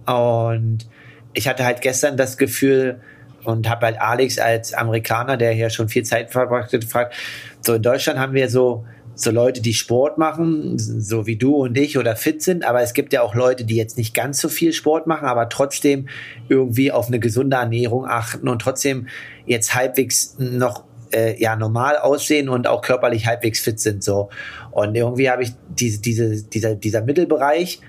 Und 0.07 0.89
ich 1.33 1.49
hatte 1.49 1.65
halt 1.65 1.81
gestern 1.81 2.17
das 2.17 2.37
Gefühl, 2.37 3.01
und 3.45 3.69
habe 3.69 3.87
halt 3.87 4.01
Alex 4.01 4.39
als 4.39 4.75
Amerikaner, 4.75 5.37
der 5.37 5.53
hier 5.53 5.71
schon 5.71 5.89
viel 5.89 6.03
Zeit 6.03 6.31
verbracht 6.31 6.73
hat, 6.73 6.81
gefragt, 6.81 7.15
so 7.61 7.75
in 7.75 7.83
Deutschland 7.83 8.19
haben 8.19 8.35
wir 8.35 8.49
so 8.49 8.85
so 9.17 9.31
Leute, 9.31 9.61
die 9.61 9.75
Sport 9.75 10.17
machen, 10.17 10.79
so 10.79 11.27
wie 11.27 11.37
du 11.37 11.57
und 11.57 11.77
ich 11.77 11.99
oder 11.99 12.17
fit 12.17 12.43
sind, 12.43 12.65
aber 12.65 12.81
es 12.81 12.95
gibt 12.95 13.13
ja 13.13 13.21
auch 13.21 13.35
Leute, 13.35 13.67
die 13.67 13.77
jetzt 13.77 13.99
nicht 13.99 14.15
ganz 14.15 14.41
so 14.41 14.49
viel 14.49 14.73
Sport 14.73 15.07
machen, 15.07 15.29
aber 15.29 15.51
trotzdem 15.51 16.09
irgendwie 16.49 16.91
auf 16.91 17.09
eine 17.09 17.21
gesunde 17.21 17.57
Ernährung 17.57 18.07
achten 18.07 18.49
und 18.49 18.63
trotzdem 18.63 19.09
jetzt 19.45 19.75
halbwegs 19.75 20.37
noch 20.39 20.85
äh, 21.13 21.39
ja 21.39 21.55
normal 21.55 21.99
aussehen 21.99 22.49
und 22.49 22.67
auch 22.67 22.81
körperlich 22.81 23.27
halbwegs 23.27 23.61
fit 23.61 23.79
sind 23.79 24.03
so. 24.03 24.31
Und 24.71 24.95
irgendwie 24.95 25.29
habe 25.29 25.43
ich 25.43 25.51
diese 25.69 26.01
diese 26.01 26.43
dieser 26.43 26.75
dieser 26.77 27.03
Mittelbereich 27.03 27.81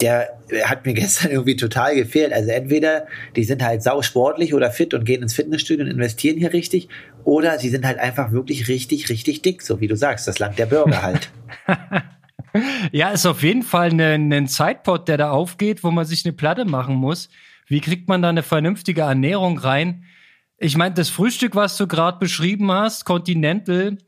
der 0.00 0.38
hat 0.64 0.86
mir 0.86 0.94
gestern 0.94 1.30
irgendwie 1.30 1.56
total 1.56 1.94
gefehlt. 1.94 2.32
Also 2.32 2.50
entweder 2.50 3.06
die 3.36 3.44
sind 3.44 3.62
halt 3.62 3.82
sau 3.82 4.02
sportlich 4.02 4.54
oder 4.54 4.70
fit 4.70 4.94
und 4.94 5.04
gehen 5.04 5.22
ins 5.22 5.34
Fitnessstudio 5.34 5.84
und 5.84 5.90
investieren 5.90 6.36
hier 6.36 6.52
richtig, 6.52 6.88
oder 7.24 7.58
sie 7.58 7.68
sind 7.68 7.84
halt 7.84 7.98
einfach 7.98 8.32
wirklich 8.32 8.68
richtig, 8.68 9.10
richtig 9.10 9.42
dick, 9.42 9.62
so 9.62 9.80
wie 9.80 9.88
du 9.88 9.96
sagst, 9.96 10.26
das 10.26 10.38
Land 10.38 10.58
der 10.58 10.66
Bürger 10.66 11.02
halt. 11.02 11.30
ja, 12.92 13.10
ist 13.10 13.26
auf 13.26 13.42
jeden 13.42 13.62
Fall 13.62 13.90
ein, 13.90 14.32
ein 14.32 14.48
Zeitpot, 14.48 15.08
der 15.08 15.16
da 15.16 15.30
aufgeht, 15.30 15.84
wo 15.84 15.90
man 15.90 16.04
sich 16.04 16.24
eine 16.24 16.32
Platte 16.32 16.64
machen 16.64 16.94
muss. 16.94 17.28
Wie 17.66 17.80
kriegt 17.80 18.08
man 18.08 18.22
da 18.22 18.28
eine 18.28 18.42
vernünftige 18.42 19.02
Ernährung 19.02 19.58
rein? 19.58 20.04
Ich 20.56 20.76
meine, 20.76 20.94
das 20.94 21.08
Frühstück, 21.08 21.54
was 21.54 21.76
du 21.76 21.86
gerade 21.86 22.18
beschrieben 22.18 22.72
hast, 22.72 23.04
Continental, 23.04 23.98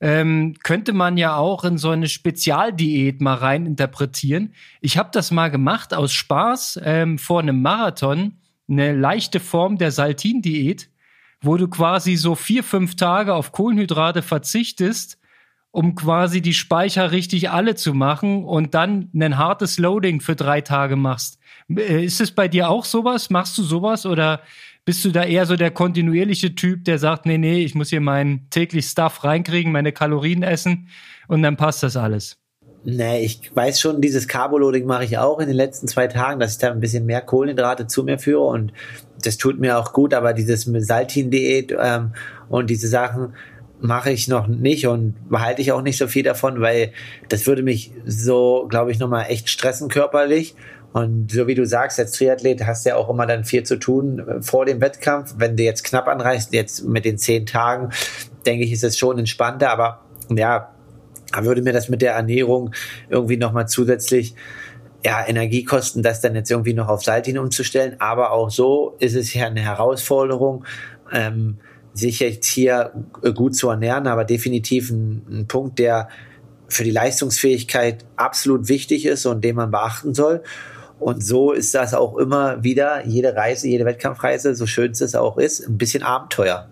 ähm, 0.00 0.54
könnte 0.62 0.92
man 0.92 1.16
ja 1.18 1.36
auch 1.36 1.64
in 1.64 1.76
so 1.76 1.90
eine 1.90 2.08
Spezialdiät 2.08 3.20
mal 3.20 3.34
rein 3.34 3.66
interpretieren. 3.66 4.54
Ich 4.80 4.96
habe 4.96 5.10
das 5.12 5.30
mal 5.30 5.50
gemacht 5.50 5.92
aus 5.92 6.12
Spaß 6.12 6.80
ähm, 6.82 7.18
vor 7.18 7.40
einem 7.40 7.60
Marathon, 7.60 8.38
eine 8.68 8.94
leichte 8.94 9.40
Form 9.40 9.76
der 9.76 9.90
Saltin-Diät, 9.90 10.88
wo 11.42 11.56
du 11.56 11.68
quasi 11.68 12.16
so 12.16 12.34
vier, 12.34 12.64
fünf 12.64 12.96
Tage 12.96 13.34
auf 13.34 13.52
Kohlenhydrate 13.52 14.22
verzichtest, 14.22 15.18
um 15.70 15.94
quasi 15.94 16.40
die 16.40 16.54
Speicher 16.54 17.12
richtig 17.12 17.50
alle 17.50 17.74
zu 17.74 17.94
machen 17.94 18.44
und 18.44 18.74
dann 18.74 19.10
ein 19.14 19.38
hartes 19.38 19.78
Loading 19.78 20.20
für 20.20 20.34
drei 20.34 20.62
Tage 20.62 20.96
machst. 20.96 21.38
Äh, 21.68 22.04
ist 22.04 22.20
es 22.20 22.30
bei 22.32 22.48
dir 22.48 22.70
auch 22.70 22.84
sowas? 22.84 23.28
Machst 23.28 23.58
du 23.58 23.62
sowas 23.62 24.06
oder 24.06 24.40
bist 24.84 25.04
du 25.04 25.10
da 25.10 25.24
eher 25.24 25.46
so 25.46 25.56
der 25.56 25.70
kontinuierliche 25.70 26.54
Typ, 26.54 26.84
der 26.84 26.98
sagt, 26.98 27.26
nee, 27.26 27.38
nee, 27.38 27.62
ich 27.64 27.74
muss 27.74 27.90
hier 27.90 28.00
meinen 28.00 28.48
täglich 28.50 28.86
Stuff 28.86 29.24
reinkriegen, 29.24 29.72
meine 29.72 29.92
Kalorien 29.92 30.42
essen 30.42 30.88
und 31.28 31.42
dann 31.42 31.56
passt 31.56 31.82
das 31.82 31.96
alles? 31.96 32.38
Nee, 32.82 33.24
ich 33.24 33.54
weiß 33.54 33.78
schon, 33.78 34.00
dieses 34.00 34.26
Carboloading 34.26 34.86
mache 34.86 35.04
ich 35.04 35.18
auch 35.18 35.38
in 35.38 35.48
den 35.48 35.56
letzten 35.56 35.86
zwei 35.86 36.06
Tagen, 36.06 36.40
dass 36.40 36.52
ich 36.52 36.58
da 36.58 36.70
ein 36.70 36.80
bisschen 36.80 37.04
mehr 37.04 37.20
Kohlenhydrate 37.20 37.86
zu 37.86 38.04
mir 38.04 38.18
führe 38.18 38.40
und 38.40 38.72
das 39.22 39.36
tut 39.36 39.60
mir 39.60 39.78
auch 39.78 39.92
gut, 39.92 40.14
aber 40.14 40.32
dieses 40.32 40.62
Saltin-Diät 40.62 41.76
ähm, 41.78 42.12
und 42.48 42.70
diese 42.70 42.88
Sachen 42.88 43.34
mache 43.80 44.10
ich 44.10 44.28
noch 44.28 44.46
nicht 44.46 44.86
und 44.86 45.14
behalte 45.28 45.60
ich 45.60 45.72
auch 45.72 45.82
nicht 45.82 45.98
so 45.98 46.06
viel 46.06 46.22
davon, 46.22 46.60
weil 46.60 46.92
das 47.28 47.46
würde 47.46 47.62
mich 47.62 47.92
so, 48.06 48.66
glaube 48.68 48.92
ich, 48.92 48.98
nochmal 48.98 49.26
echt 49.28 49.50
stressen 49.50 49.88
körperlich 49.88 50.54
und 50.92 51.30
so 51.30 51.46
wie 51.46 51.54
du 51.54 51.64
sagst, 51.66 52.00
als 52.00 52.12
Triathlet 52.12 52.66
hast 52.66 52.84
du 52.84 52.90
ja 52.90 52.96
auch 52.96 53.08
immer 53.08 53.26
dann 53.26 53.44
viel 53.44 53.62
zu 53.62 53.76
tun 53.76 54.18
äh, 54.18 54.42
vor 54.42 54.66
dem 54.66 54.80
Wettkampf. 54.80 55.34
Wenn 55.36 55.56
du 55.56 55.62
jetzt 55.62 55.84
knapp 55.84 56.08
anreißt, 56.08 56.52
jetzt 56.52 56.84
mit 56.84 57.04
den 57.04 57.16
zehn 57.16 57.46
Tagen, 57.46 57.90
denke 58.44 58.64
ich, 58.64 58.72
ist 58.72 58.82
es 58.82 58.98
schon 58.98 59.18
entspannter. 59.18 59.70
Aber 59.70 60.00
ja, 60.30 60.74
würde 61.40 61.62
mir 61.62 61.72
das 61.72 61.88
mit 61.88 62.02
der 62.02 62.14
Ernährung 62.14 62.72
irgendwie 63.08 63.36
nochmal 63.36 63.68
zusätzlich 63.68 64.34
ja, 65.04 65.24
Energie 65.26 65.64
kosten, 65.64 66.02
das 66.02 66.20
dann 66.20 66.34
jetzt 66.34 66.50
irgendwie 66.50 66.74
noch 66.74 66.88
auf 66.88 67.04
Saltin 67.04 67.38
umzustellen. 67.38 67.96
Aber 68.00 68.32
auch 68.32 68.50
so 68.50 68.96
ist 68.98 69.14
es 69.14 69.32
ja 69.32 69.46
eine 69.46 69.60
Herausforderung, 69.60 70.64
ähm, 71.12 71.58
sich 71.94 72.18
jetzt 72.18 72.46
hier 72.46 72.92
äh, 73.22 73.32
gut 73.32 73.54
zu 73.54 73.68
ernähren, 73.68 74.08
aber 74.08 74.24
definitiv 74.24 74.90
ein, 74.90 75.24
ein 75.30 75.46
Punkt, 75.46 75.78
der 75.78 76.08
für 76.68 76.84
die 76.84 76.90
Leistungsfähigkeit 76.90 78.04
absolut 78.16 78.68
wichtig 78.68 79.06
ist 79.06 79.26
und 79.26 79.42
den 79.44 79.56
man 79.56 79.70
beachten 79.70 80.14
soll. 80.14 80.42
Und 81.00 81.24
so 81.24 81.52
ist 81.52 81.74
das 81.74 81.94
auch 81.94 82.18
immer 82.18 82.62
wieder, 82.62 83.06
jede 83.06 83.34
Reise, 83.34 83.68
jede 83.68 83.86
Wettkampfreise, 83.86 84.54
so 84.54 84.66
schön 84.66 84.92
es 84.92 85.14
auch 85.14 85.38
ist, 85.38 85.66
ein 85.66 85.78
bisschen 85.78 86.02
Abenteuer. 86.02 86.68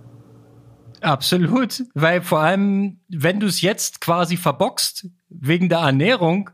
Absolut, 1.01 1.85
weil 1.95 2.21
vor 2.21 2.41
allem, 2.41 3.01
wenn 3.09 3.41
du 3.41 3.47
es 3.47 3.63
jetzt 3.63 4.01
quasi 4.01 4.37
verboxt, 4.37 5.07
wegen 5.31 5.69
der 5.69 5.79
Ernährung, 5.79 6.51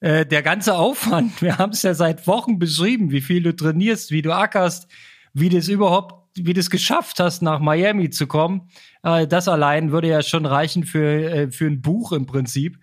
äh, 0.00 0.26
der 0.26 0.42
ganze 0.42 0.74
Aufwand, 0.74 1.40
wir 1.42 1.58
haben 1.58 1.72
es 1.72 1.82
ja 1.82 1.94
seit 1.94 2.26
Wochen 2.26 2.58
beschrieben, 2.58 3.12
wie 3.12 3.20
viel 3.20 3.42
du 3.42 3.54
trainierst, 3.54 4.10
wie 4.10 4.22
du 4.22 4.32
ackerst, 4.32 4.88
wie 5.32 5.48
du 5.48 5.58
es 5.58 5.68
überhaupt, 5.68 6.14
wie 6.36 6.54
du 6.54 6.60
es 6.60 6.70
geschafft 6.70 7.20
hast, 7.20 7.40
nach 7.40 7.60
Miami 7.60 8.10
zu 8.10 8.26
kommen, 8.26 8.68
äh, 9.04 9.28
das 9.28 9.46
allein 9.46 9.92
würde 9.92 10.08
ja 10.08 10.22
schon 10.22 10.44
reichen 10.44 10.84
für, 10.84 11.04
äh, 11.04 11.50
für 11.52 11.66
ein 11.66 11.82
Buch 11.82 12.12
im 12.12 12.26
Prinzip. 12.26 12.78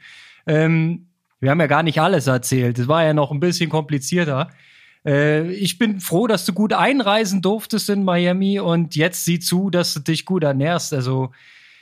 Ähm, 0.48 1.08
wir 1.44 1.52
haben 1.52 1.60
ja 1.60 1.68
gar 1.68 1.84
nicht 1.84 2.00
alles 2.00 2.28
erzählt. 2.28 2.80
Es 2.80 2.88
war 2.88 3.04
ja 3.04 3.14
noch 3.14 3.30
ein 3.30 3.42
bisschen 3.42 3.70
komplizierter. 3.70 4.50
Äh, 5.06 5.52
ich 5.52 5.78
bin 5.78 6.00
froh, 6.00 6.26
dass 6.26 6.46
du 6.46 6.54
gut 6.54 6.72
einreisen 6.72 7.42
durftest 7.42 7.90
in 7.90 8.06
Miami 8.06 8.62
und 8.62 8.96
jetzt 8.96 9.26
sieh 9.26 9.40
zu, 9.40 9.70
dass 9.70 9.94
du 9.94 10.00
dich 10.00 10.26
gut 10.26 10.44
ernährst. 10.44 10.94
Also 10.94 11.32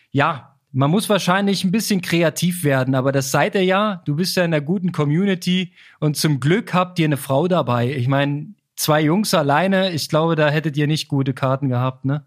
ja, 0.10 0.56
man 0.72 0.90
muss 0.90 1.10
wahrscheinlich 1.10 1.64
ein 1.64 1.72
bisschen 1.72 2.02
kreativ 2.02 2.64
werden, 2.64 2.96
aber 2.96 3.12
das 3.12 3.30
seid 3.30 3.54
ihr 3.54 3.64
ja. 3.64 4.02
Du 4.06 4.16
bist 4.16 4.36
ja 4.36 4.44
in 4.44 4.52
einer 4.52 4.66
guten 4.66 4.92
Community 4.92 5.74
und 6.00 6.18
zum 6.18 6.40
Glück 6.40 6.74
habt 6.74 6.98
ihr 6.98 7.06
eine 7.06 7.18
Frau 7.18 7.48
dabei. 7.48 7.94
Ich 7.94 8.08
meine, 8.08 8.56
zwei 8.76 9.02
Jungs 9.02 9.32
alleine, 9.36 9.92
ich 9.92 10.10
glaube, 10.10 10.36
da 10.36 10.50
hättet 10.50 10.76
ihr 10.76 10.88
nicht 10.88 11.08
gute 11.08 11.36
Karten 11.36 11.70
gehabt, 11.70 12.04
ne? 12.04 12.24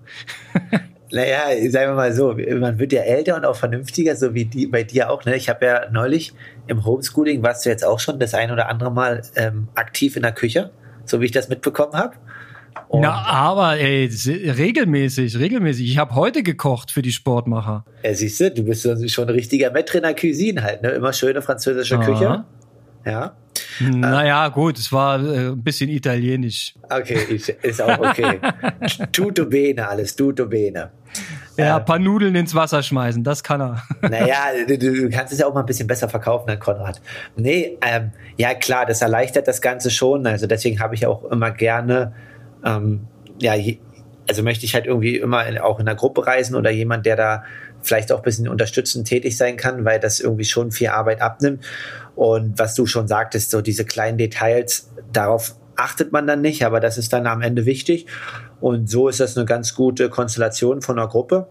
Naja, 1.11 1.49
sagen 1.71 1.93
wir 1.93 1.95
mal 1.95 2.12
so, 2.12 2.35
man 2.59 2.79
wird 2.79 2.93
ja 2.93 3.03
älter 3.03 3.37
und 3.37 3.45
auch 3.45 3.57
vernünftiger, 3.57 4.17
so 4.17 4.35
wie 4.35 4.47
die 4.47 4.67
bei 4.67 4.85
dir 4.85 5.11
auch. 5.11 5.25
Ne? 5.25 5.37
Ich 5.37 5.49
habe 5.49 5.64
ja 5.67 5.90
neulich 5.90 6.33
im 6.67 6.85
Homeschooling, 6.85 7.43
warst 7.43 7.64
du 7.64 7.71
jetzt 7.71 7.85
auch 7.85 8.01
schon 8.01 8.19
das 8.19 8.35
ein 8.35 8.51
oder 8.51 8.69
andere 8.69 8.90
Mal 8.90 9.23
ähm, 9.37 9.69
aktiv 9.75 10.17
in 10.17 10.23
der 10.23 10.33
Küche, 10.33 10.71
so 11.05 11.21
wie 11.21 11.27
ich 11.27 11.33
das 11.33 11.49
mitbekommen 11.49 11.93
habe. 11.93 12.17
Na, 12.93 13.25
aber 13.27 13.79
ey, 13.79 14.07
regelmäßig, 14.07 15.38
regelmäßig. 15.38 15.90
Ich 15.90 15.99
habe 15.99 16.14
heute 16.14 16.43
gekocht 16.43 16.90
für 16.90 17.03
die 17.03 17.12
Sportmacher. 17.12 17.85
Ja, 18.03 18.14
siehst 18.14 18.40
du, 18.40 18.51
du 18.51 18.64
bist 18.64 18.83
schon 19.11 19.29
ein 19.29 19.35
richtiger 19.35 19.73
Maître 19.73 19.97
in 19.97 20.03
der 20.03 20.14
Cuisine 20.14 20.62
halt, 20.62 20.83
ne? 20.83 20.90
Immer 20.90 21.12
schöne 21.12 21.43
französische 21.43 21.97
Aha. 21.99 22.05
Küche. 22.05 22.45
Ja. 23.05 23.37
Naja, 23.81 24.49
gut, 24.49 24.79
es 24.79 24.93
war 24.93 25.23
äh, 25.25 25.49
ein 25.49 25.63
bisschen 25.63 25.91
italienisch. 25.91 26.75
Okay, 26.89 27.41
ist 27.63 27.83
auch 27.83 27.99
okay. 27.99 28.41
tutto 29.13 29.47
bene, 29.47 29.89
alles, 29.89 30.15
tutto 30.17 30.47
bene. 30.47 30.91
Ja, 31.57 31.77
ein 31.77 31.85
paar 31.85 31.99
Nudeln 31.99 32.35
ins 32.35 32.55
Wasser 32.55 32.83
schmeißen, 32.83 33.23
das 33.23 33.43
kann 33.43 33.61
er. 33.61 33.83
Naja, 34.09 34.37
du, 34.69 34.77
du 34.77 35.11
kannst 35.11 35.33
es 35.33 35.39
ja 35.39 35.47
auch 35.47 35.55
mal 35.55 35.61
ein 35.61 35.67
bisschen 35.67 35.87
besser 35.87 36.09
verkaufen 36.09 36.47
dann, 36.49 36.59
Konrad. 36.59 37.01
Nee, 37.37 37.79
ähm, 37.81 38.11
ja 38.37 38.55
klar, 38.55 38.87
das 38.87 39.03
erleichtert 39.03 39.47
das 39.47 39.61
Ganze 39.61 39.91
schon. 39.91 40.27
Also 40.27 40.47
deswegen 40.47 40.81
habe 40.81 40.95
ich 40.95 41.07
auch 41.07 41.25
immer 41.25 41.51
gerne, 41.51 42.13
ähm, 42.65 43.07
ja, 43.41 43.55
also 44.29 44.43
möchte 44.43 44.65
ich 44.65 44.75
halt 44.75 44.87
irgendwie 44.87 45.17
immer 45.17 45.47
in, 45.47 45.59
auch 45.59 45.79
in 45.79 45.87
einer 45.87 45.97
Gruppe 45.97 46.27
reisen 46.27 46.57
oder 46.57 46.71
jemand, 46.71 47.07
der 47.07 47.17
da 47.17 47.45
vielleicht 47.83 48.11
auch 48.11 48.19
ein 48.19 48.23
bisschen 48.23 48.49
unterstützend 48.49 49.07
tätig 49.07 49.37
sein 49.37 49.57
kann, 49.57 49.85
weil 49.85 50.01
das 50.01 50.21
irgendwie 50.21 50.45
schon 50.45 50.73
viel 50.73 50.89
Arbeit 50.89 51.21
abnimmt. 51.21 51.65
Und 52.16 52.59
was 52.59 52.74
du 52.74 52.87
schon 52.87 53.09
sagtest, 53.09 53.50
so 53.50 53.61
diese 53.61 53.85
kleinen 53.85 54.18
Details, 54.18 54.90
darauf 55.12 55.57
achtet 55.77 56.12
man 56.12 56.27
dann 56.27 56.40
nicht, 56.40 56.64
aber 56.64 56.81
das 56.81 56.98
ist 56.98 57.12
dann 57.12 57.27
am 57.27 57.42
Ende 57.42 57.66
wichtig. 57.66 58.07
Und 58.61 58.88
so 58.88 59.09
ist 59.09 59.20
das 59.20 59.37
eine 59.37 59.46
ganz 59.46 59.74
gute 59.74 60.09
Konstellation 60.09 60.83
von 60.83 60.98
einer 60.98 61.09
Gruppe. 61.09 61.48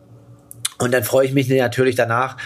Und 0.79 0.93
dann 0.93 1.03
freue 1.03 1.25
ich 1.25 1.33
mich 1.33 1.49
natürlich 1.49 1.95
danach, 1.95 2.37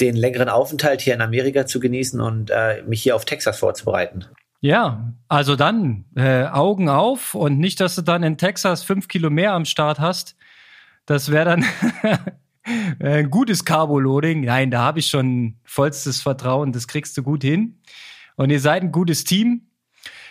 den 0.00 0.16
längeren 0.16 0.48
Aufenthalt 0.48 1.00
hier 1.00 1.14
in 1.14 1.20
Amerika 1.20 1.66
zu 1.66 1.80
genießen 1.80 2.20
und 2.20 2.50
äh, 2.50 2.82
mich 2.86 3.02
hier 3.02 3.16
auf 3.16 3.24
Texas 3.24 3.58
vorzubereiten. 3.58 4.26
Ja, 4.60 5.12
also 5.28 5.54
dann 5.54 6.04
äh, 6.16 6.44
Augen 6.44 6.88
auf 6.88 7.34
und 7.34 7.58
nicht, 7.58 7.80
dass 7.80 7.94
du 7.94 8.02
dann 8.02 8.22
in 8.22 8.38
Texas 8.38 8.82
fünf 8.82 9.08
Kilo 9.08 9.30
mehr 9.30 9.52
am 9.52 9.64
Start 9.64 10.00
hast. 10.00 10.36
Das 11.04 11.30
wäre 11.30 11.44
dann 11.44 11.64
ein 13.00 13.30
gutes 13.30 13.64
Carbo-Loading. 13.64 14.42
Nein, 14.42 14.70
da 14.70 14.82
habe 14.82 14.98
ich 14.98 15.06
schon 15.06 15.56
vollstes 15.64 16.20
Vertrauen. 16.20 16.72
Das 16.72 16.88
kriegst 16.88 17.16
du 17.16 17.22
gut 17.22 17.42
hin. 17.42 17.80
Und 18.36 18.50
ihr 18.50 18.60
seid 18.60 18.82
ein 18.82 18.92
gutes 18.92 19.24
Team. 19.24 19.62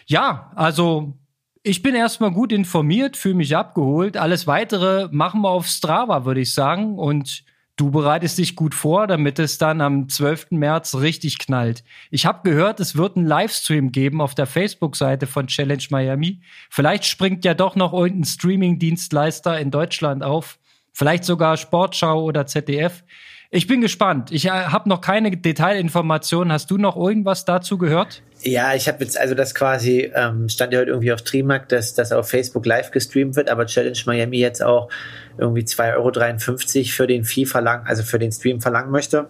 Ja, 0.05 0.51
also 0.55 1.17
ich 1.63 1.81
bin 1.81 1.95
erstmal 1.95 2.31
gut 2.31 2.51
informiert, 2.51 3.17
fühle 3.17 3.35
mich 3.35 3.55
abgeholt. 3.55 4.17
Alles 4.17 4.45
weitere 4.45 5.07
machen 5.11 5.41
wir 5.41 5.49
auf 5.49 5.65
Strava, 5.65 6.25
würde 6.25 6.41
ich 6.41 6.53
sagen. 6.53 6.99
Und 6.99 7.43
du 7.75 7.89
bereitest 7.89 8.37
dich 8.37 8.55
gut 8.55 8.75
vor, 8.75 9.07
damit 9.07 9.39
es 9.39 9.57
dann 9.57 9.81
am 9.81 10.07
12. 10.07 10.51
März 10.51 10.95
richtig 10.95 11.39
knallt. 11.39 11.83
Ich 12.11 12.25
habe 12.25 12.47
gehört, 12.47 12.79
es 12.79 12.95
wird 12.95 13.17
einen 13.17 13.25
Livestream 13.25 13.91
geben 13.91 14.21
auf 14.21 14.35
der 14.35 14.45
Facebook-Seite 14.45 15.25
von 15.25 15.47
Challenge 15.47 15.83
Miami. 15.89 16.41
Vielleicht 16.69 17.05
springt 17.05 17.43
ja 17.45 17.55
doch 17.55 17.75
noch 17.75 17.93
irgendein 17.93 18.25
Streaming-Dienstleister 18.25 19.59
in 19.59 19.71
Deutschland 19.71 20.23
auf. 20.23 20.59
Vielleicht 20.97 21.25
sogar 21.25 21.57
Sportschau 21.57 22.23
oder 22.23 22.47
ZDF. 22.47 23.03
Ich 23.51 23.67
bin 23.67 23.81
gespannt. 23.81 24.31
Ich 24.31 24.45
äh, 24.45 24.49
habe 24.49 24.87
noch 24.87 25.01
keine 25.01 25.29
Detailinformationen. 25.29 26.53
Hast 26.53 26.71
du 26.71 26.77
noch 26.77 26.95
irgendwas 26.95 27.43
dazu 27.43 27.77
gehört? 27.77 28.23
Ja, 28.43 28.73
ich 28.75 28.87
habe 28.87 29.03
jetzt, 29.03 29.19
also 29.19 29.35
das 29.35 29.53
quasi, 29.53 30.09
ähm, 30.15 30.47
stand 30.47 30.71
ja 30.71 30.79
heute 30.79 30.91
irgendwie 30.91 31.11
auf 31.11 31.21
Trimark, 31.21 31.67
dass 31.67 31.95
das 31.95 32.13
auf 32.13 32.29
Facebook 32.29 32.65
live 32.65 32.91
gestreamt 32.91 33.35
wird, 33.35 33.49
aber 33.49 33.65
Challenge 33.65 33.97
Miami 34.05 34.37
jetzt 34.37 34.63
auch 34.63 34.89
irgendwie 35.37 35.63
2,53 35.63 36.77
Euro 36.77 36.85
für 36.85 37.07
den 37.07 37.25
Fee 37.25 37.45
verlangen, 37.45 37.85
also 37.85 38.01
für 38.03 38.17
den 38.17 38.31
Stream 38.31 38.61
verlangen 38.61 38.91
möchte. 38.91 39.27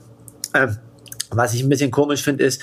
Ähm, 0.54 0.78
was 1.32 1.56
ich 1.56 1.64
ein 1.64 1.70
bisschen 1.70 1.90
komisch 1.90 2.22
finde, 2.22 2.44
ist, 2.44 2.62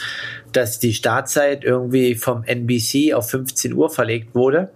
dass 0.53 0.79
die 0.79 0.95
Startzeit 0.95 1.65
irgendwie 1.65 2.15
vom 2.15 2.45
NBC 2.45 3.15
auf 3.15 3.31
15 3.31 3.73
Uhr 3.73 3.91
verlegt 3.91 4.37
wurde. 4.37 4.71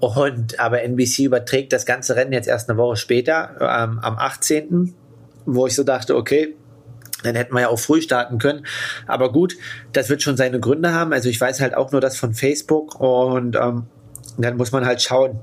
Und 0.00 0.60
aber 0.60 0.82
NBC 0.82 1.24
überträgt 1.24 1.72
das 1.72 1.86
ganze 1.86 2.14
Rennen 2.14 2.32
jetzt 2.32 2.46
erst 2.46 2.70
eine 2.70 2.78
Woche 2.78 2.96
später, 2.96 3.56
ähm, 3.60 3.98
am 4.00 4.16
18 4.16 4.94
wo 5.48 5.66
ich 5.66 5.74
so 5.74 5.82
dachte, 5.82 6.14
okay, 6.14 6.54
dann 7.22 7.34
hätten 7.34 7.54
wir 7.54 7.62
ja 7.62 7.68
auch 7.68 7.78
früh 7.78 8.00
starten 8.00 8.38
können. 8.38 8.66
Aber 9.06 9.32
gut, 9.32 9.56
das 9.92 10.08
wird 10.08 10.22
schon 10.22 10.36
seine 10.36 10.60
Gründe 10.60 10.92
haben. 10.92 11.12
Also 11.12 11.28
ich 11.28 11.40
weiß 11.40 11.60
halt 11.60 11.74
auch 11.74 11.90
nur 11.90 12.00
das 12.00 12.16
von 12.16 12.34
Facebook 12.34 13.00
und 13.00 13.56
ähm, 13.56 13.86
dann 14.36 14.56
muss 14.56 14.72
man 14.72 14.86
halt 14.86 15.02
schauen, 15.02 15.40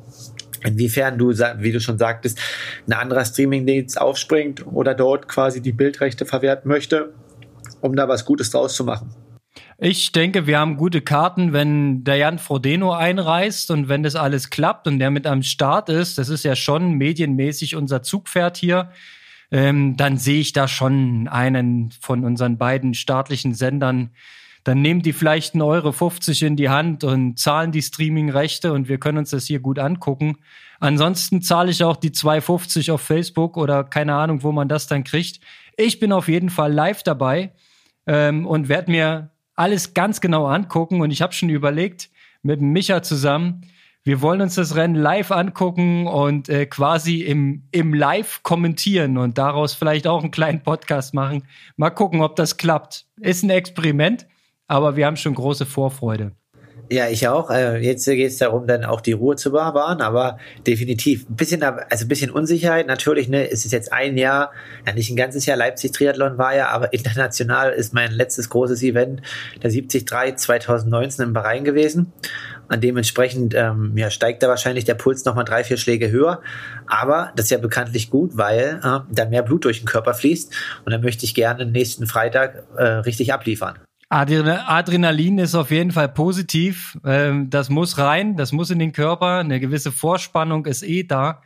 inwiefern 0.64 1.18
du, 1.18 1.30
wie 1.30 1.72
du 1.72 1.80
schon 1.80 1.98
sagtest, 1.98 2.40
ein 2.88 2.94
anderer 2.94 3.26
Streamingdienst 3.26 4.00
aufspringt 4.00 4.66
oder 4.68 4.94
dort 4.94 5.28
quasi 5.28 5.62
die 5.62 5.74
Bildrechte 5.74 6.26
verwerten 6.26 6.70
möchte, 6.70 7.14
um 7.82 7.96
da 7.96 8.08
was 8.08 8.26
Gutes 8.26 8.52
draus 8.52 8.76
zu 8.76 8.84
machen. 8.86 9.14
Ich 9.78 10.12
denke, 10.12 10.48
wir 10.48 10.60
haben 10.60 10.78
gute 10.78 11.02
Karten, 11.02 11.52
wenn 11.52 12.04
der 12.04 12.16
Jan 12.16 12.40
Frodeno 12.40 12.94
einreist 12.94 13.72
und 13.72 13.90
wenn 13.90 14.04
das 14.04 14.16
alles 14.16 14.50
klappt 14.50 14.88
und 14.88 15.00
der 15.00 15.12
mit 15.12 15.28
am 15.28 15.44
Start 15.44 15.90
ist. 15.90 16.18
Das 16.18 16.30
ist 16.30 16.46
ja 16.46 16.56
schon 16.56 16.94
medienmäßig 16.94 17.76
unser 17.76 18.02
Zugpferd 18.02 18.56
hier 18.58 18.90
ähm, 19.52 19.96
dann 19.98 20.18
sehe 20.18 20.40
ich 20.40 20.54
da 20.54 20.68
schon 20.68 21.28
einen 21.28 21.92
von 22.02 22.24
unseren 22.24 22.58
beiden 22.58 22.94
staatlichen 22.94 23.54
Sendern. 23.54 24.12
Dann 24.64 24.82
nehmen 24.82 25.02
die 25.02 25.14
vielleicht 25.14 25.54
einen 25.54 25.62
Euro 25.62 25.92
50 25.92 26.42
in 26.44 26.56
die 26.56 26.70
Hand 26.70 27.04
und 27.04 27.38
zahlen 27.38 27.72
die 27.72 27.84
Streaming-Rechte 27.84 28.74
und 28.74 28.90
wir 28.90 28.98
können 28.98 29.20
uns 29.20 29.30
das 29.30 29.46
hier 29.46 29.60
gut 29.60 29.78
angucken. 29.78 30.38
Ansonsten 30.80 31.42
zahle 31.42 31.72
ich 31.72 31.84
auch 31.84 31.98
die 31.98 32.10
2,50 32.10 32.92
auf 32.92 33.02
Facebook 33.02 33.58
oder 33.58 33.84
keine 33.84 34.16
Ahnung, 34.16 34.44
wo 34.44 34.52
man 34.52 34.68
das 34.68 34.88
dann 34.88 35.04
kriegt. 35.04 35.40
Ich 35.78 36.00
bin 36.00 36.12
auf 36.12 36.28
jeden 36.28 36.50
Fall 36.50 36.74
live 36.74 37.04
dabei 37.04 37.54
ähm, 38.08 38.48
und 38.48 38.68
werde 38.68 38.92
mir 38.92 39.30
alles 39.56 39.94
ganz 39.94 40.22
genau 40.22 40.46
angucken 40.46 41.02
und 41.02 41.12
ich 41.12 41.22
habe 41.22 41.34
schon 41.34 41.50
überlegt, 41.50 42.10
mit 42.42 42.62
Micha 42.62 43.02
zusammen, 43.02 43.62
wir 44.04 44.22
wollen 44.22 44.40
uns 44.42 44.54
das 44.54 44.76
Rennen 44.76 44.94
live 44.94 45.32
angucken 45.32 46.06
und 46.06 46.48
äh, 46.48 46.68
quasi 46.68 47.22
im, 47.22 47.64
im 47.72 47.92
Live 47.92 48.44
kommentieren 48.44 49.18
und 49.18 49.40
daraus 49.40 49.74
vielleicht 49.74 50.06
auch 50.06 50.22
einen 50.22 50.30
kleinen 50.30 50.62
Podcast 50.62 51.16
machen. 51.16 51.42
Mal 51.76 51.90
gucken, 51.90 52.22
ob 52.22 52.36
das 52.36 52.58
klappt. 52.58 53.08
Ist 53.20 53.44
ein 53.44 53.50
Experiment, 53.50 54.28
aber 54.68 54.96
wir 54.96 55.08
haben 55.08 55.18
schon 55.18 55.34
große 55.34 55.66
Vorfreude. 55.66 56.34
Ja, 56.92 57.08
ich 57.10 57.28
auch. 57.28 57.50
Äh, 57.50 57.78
jetzt 57.80 58.06
geht 58.06 58.32
es 58.32 58.38
darum, 58.38 58.68
dann 58.68 58.86
auch 58.86 59.02
die 59.02 59.14
Ruhe 59.14 59.36
zu 59.36 59.52
bewahren, 59.52 60.02
aber 60.02 60.38
definitiv 60.68 61.28
ein 61.28 61.36
bisschen, 61.36 61.64
also 61.64 62.06
ein 62.06 62.08
bisschen 62.08 62.30
Unsicherheit. 62.30 62.86
Natürlich, 62.86 63.28
ne, 63.28 63.50
es 63.50 63.66
ist 63.66 63.72
jetzt 63.72 63.92
ein 63.92 64.18
Jahr, 64.18 64.52
ja 64.86 64.94
nicht 64.94 65.10
ein 65.10 65.16
ganzes 65.16 65.48
Jahr 65.48 65.58
Leipzig 65.58 65.94
Triathlon 65.94 66.38
war 66.38 66.56
ja, 66.56 66.70
aber 66.70 66.94
international 66.94 67.72
ist 67.72 67.94
mein 67.94 68.12
letztes 68.12 68.50
großes 68.50 68.84
Event 68.84 69.22
der 69.64 69.72
73 69.72 70.06
2019 70.38 71.26
im 71.26 71.34
Bahrain 71.34 71.64
gewesen. 71.64 72.14
Und 72.68 72.84
dementsprechend 72.84 73.54
ähm, 73.56 73.94
ja, 73.96 74.10
steigt 74.10 74.44
da 74.44 74.48
wahrscheinlich 74.48 74.86
der 74.86 74.96
Puls 74.96 75.26
nochmal 75.26 75.46
drei, 75.46 75.64
vier 75.64 75.78
Schläge 75.78 76.12
höher. 76.12 76.42
Aber 76.88 77.32
das 77.36 77.46
ist 77.46 77.52
ja 77.52 77.58
bekanntlich 77.58 78.10
gut, 78.10 78.38
weil 78.38 78.80
äh, 78.84 79.00
da 79.12 79.26
mehr 79.26 79.44
Blut 79.44 79.66
durch 79.66 79.80
den 79.80 79.88
Körper 79.88 80.14
fließt. 80.14 80.54
Und 80.86 80.92
dann 80.92 81.02
möchte 81.02 81.26
ich 81.26 81.36
gerne 81.36 81.66
nächsten 81.66 82.08
Freitag 82.08 82.64
äh, 82.76 82.84
richtig 82.84 83.34
abliefern. 83.34 83.80
Adrenalin 84.10 85.40
ist 85.40 85.56
auf 85.56 85.72
jeden 85.72 85.92
Fall 85.92 86.10
positiv. 86.10 86.98
Ähm, 87.06 87.50
das 87.50 87.70
muss 87.70 87.98
rein, 87.98 88.38
das 88.38 88.52
muss 88.52 88.70
in 88.70 88.80
den 88.80 88.92
Körper. 88.92 89.40
Eine 89.40 89.60
gewisse 89.60 89.92
Vorspannung 89.92 90.66
ist 90.66 90.84
eh 90.84 91.04
da. 91.04 91.42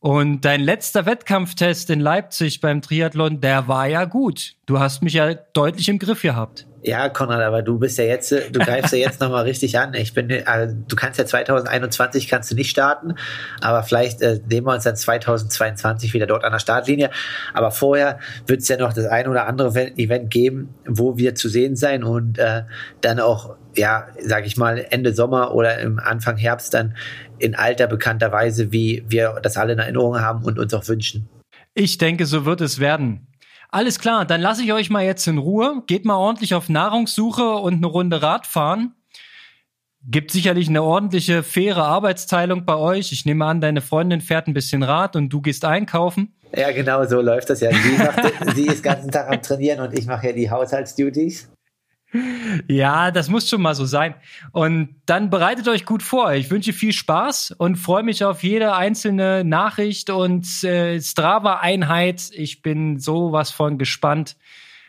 Und 0.00 0.44
dein 0.44 0.60
letzter 0.60 1.06
Wettkampftest 1.06 1.90
in 1.90 1.98
Leipzig 1.98 2.60
beim 2.60 2.82
Triathlon, 2.82 3.40
der 3.40 3.66
war 3.66 3.88
ja 3.88 4.04
gut. 4.04 4.54
Du 4.66 4.78
hast 4.78 5.02
mich 5.02 5.14
ja 5.14 5.34
deutlich 5.34 5.88
im 5.88 5.98
Griff 5.98 6.22
gehabt. 6.22 6.68
Ja, 6.82 7.08
Konrad, 7.08 7.40
aber 7.42 7.62
du 7.62 7.78
bist 7.78 7.98
ja 7.98 8.04
jetzt, 8.04 8.30
du 8.30 8.60
greifst 8.60 8.92
ja 8.92 8.98
jetzt 8.98 9.20
nochmal 9.20 9.44
richtig 9.44 9.78
an. 9.78 9.94
Ich 9.94 10.14
bin, 10.14 10.30
also, 10.46 10.76
du 10.86 10.96
kannst 10.96 11.18
ja 11.18 11.26
2021 11.26 12.28
kannst 12.28 12.50
du 12.50 12.54
nicht 12.54 12.70
starten, 12.70 13.14
aber 13.60 13.82
vielleicht 13.82 14.22
äh, 14.22 14.40
nehmen 14.48 14.66
wir 14.66 14.74
uns 14.74 14.84
dann 14.84 14.94
2022 14.94 16.14
wieder 16.14 16.26
dort 16.26 16.44
an 16.44 16.52
der 16.52 16.60
Startlinie. 16.60 17.10
Aber 17.52 17.72
vorher 17.72 18.20
wird 18.46 18.60
es 18.60 18.68
ja 18.68 18.76
noch 18.76 18.92
das 18.92 19.06
ein 19.06 19.26
oder 19.26 19.46
andere 19.46 19.98
Event 19.98 20.30
geben, 20.30 20.74
wo 20.86 21.16
wir 21.16 21.34
zu 21.34 21.48
sehen 21.48 21.74
sein 21.74 22.04
und 22.04 22.38
äh, 22.38 22.62
dann 23.00 23.18
auch, 23.18 23.56
ja, 23.74 24.06
sag 24.24 24.46
ich 24.46 24.56
mal, 24.56 24.84
Ende 24.90 25.14
Sommer 25.14 25.54
oder 25.54 25.78
im 25.78 25.98
Anfang 25.98 26.36
Herbst 26.36 26.74
dann 26.74 26.94
in 27.38 27.56
alter 27.56 27.88
bekannter 27.88 28.30
Weise, 28.30 28.70
wie 28.70 29.04
wir 29.08 29.40
das 29.42 29.56
alle 29.56 29.72
in 29.72 29.78
Erinnerung 29.80 30.20
haben 30.20 30.44
und 30.44 30.58
uns 30.58 30.72
auch 30.74 30.86
wünschen. 30.86 31.28
Ich 31.74 31.98
denke, 31.98 32.26
so 32.26 32.44
wird 32.44 32.60
es 32.60 32.78
werden. 32.78 33.27
Alles 33.70 33.98
klar, 33.98 34.24
dann 34.24 34.40
lasse 34.40 34.62
ich 34.62 34.72
euch 34.72 34.88
mal 34.88 35.04
jetzt 35.04 35.26
in 35.26 35.36
Ruhe. 35.36 35.82
Geht 35.86 36.06
mal 36.06 36.16
ordentlich 36.16 36.54
auf 36.54 36.68
Nahrungssuche 36.68 37.56
und 37.56 37.74
eine 37.74 37.86
Runde 37.86 38.22
Radfahren. 38.22 38.94
Gibt 40.10 40.30
sicherlich 40.30 40.68
eine 40.68 40.82
ordentliche, 40.82 41.42
faire 41.42 41.84
Arbeitsteilung 41.84 42.64
bei 42.64 42.76
euch. 42.76 43.12
Ich 43.12 43.26
nehme 43.26 43.44
an, 43.44 43.60
deine 43.60 43.82
Freundin 43.82 44.22
fährt 44.22 44.46
ein 44.46 44.54
bisschen 44.54 44.82
Rad 44.82 45.16
und 45.16 45.28
du 45.28 45.42
gehst 45.42 45.66
einkaufen. 45.66 46.34
Ja, 46.56 46.72
genau 46.72 47.04
so 47.04 47.20
läuft 47.20 47.50
das 47.50 47.60
ja. 47.60 47.70
Sie, 47.70 47.98
macht, 47.98 48.20
sie 48.54 48.66
ist 48.66 48.76
den 48.76 48.82
ganzen 48.82 49.10
Tag 49.10 49.28
am 49.30 49.42
Trainieren 49.42 49.80
und 49.80 49.98
ich 49.98 50.06
mache 50.06 50.28
ja 50.28 50.32
die 50.32 50.50
Haushaltsduties. 50.50 51.50
Ja, 52.68 53.10
das 53.10 53.28
muss 53.28 53.48
schon 53.48 53.60
mal 53.60 53.74
so 53.74 53.84
sein. 53.84 54.14
Und 54.52 54.96
dann 55.04 55.28
bereitet 55.28 55.68
euch 55.68 55.84
gut 55.84 56.02
vor. 56.02 56.32
Ich 56.32 56.50
wünsche 56.50 56.72
viel 56.72 56.92
Spaß 56.92 57.54
und 57.58 57.76
freue 57.76 58.02
mich 58.02 58.24
auf 58.24 58.42
jede 58.42 58.74
einzelne 58.74 59.44
Nachricht 59.44 60.08
und 60.08 60.46
äh, 60.64 61.00
Strava-Einheit. 61.00 62.30
Ich 62.32 62.62
bin 62.62 62.98
sowas 62.98 63.50
von 63.50 63.76
gespannt 63.76 64.36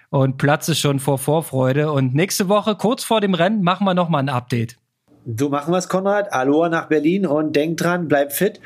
und 0.10 0.38
platze 0.38 0.76
schon 0.76 1.00
vor 1.00 1.18
Vorfreude. 1.18 1.92
Und 1.92 2.16
nächste 2.16 2.48
Woche, 2.48 2.76
kurz 2.76 3.04
vor 3.04 3.20
dem 3.20 3.34
Rennen, 3.34 3.64
machen 3.64 3.86
wir 3.86 3.94
nochmal 3.94 4.24
ein 4.24 4.30
Update. 4.30 4.78
Du 5.26 5.50
machen 5.50 5.74
was, 5.74 5.90
Konrad. 5.90 6.32
Aloha 6.32 6.70
nach 6.70 6.88
Berlin 6.88 7.26
und 7.26 7.56
denk 7.56 7.78
dran, 7.78 8.08
bleib 8.08 8.32
fit 8.32 8.62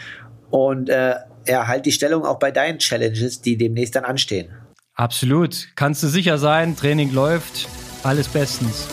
und 0.51 0.89
äh, 0.89 1.15
erhalt 1.45 1.85
die 1.85 1.91
Stellung 1.91 2.23
auch 2.23 2.37
bei 2.37 2.51
deinen 2.51 2.77
Challenges, 2.77 3.41
die 3.41 3.57
demnächst 3.57 3.95
dann 3.95 4.05
anstehen. 4.05 4.49
Absolut. 4.93 5.69
Kannst 5.75 6.03
du 6.03 6.07
sicher 6.07 6.37
sein, 6.37 6.75
Training 6.75 7.11
läuft. 7.11 7.67
Alles 8.03 8.27
bestens. 8.27 8.85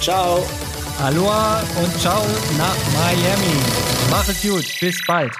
Ciao. 0.00 0.44
Aloha 1.02 1.60
und 1.82 2.00
ciao 2.00 2.22
nach 2.58 2.76
Miami. 2.92 3.56
Mach 4.10 4.28
es 4.28 4.42
gut. 4.42 4.66
Bis 4.80 5.00
bald. 5.06 5.32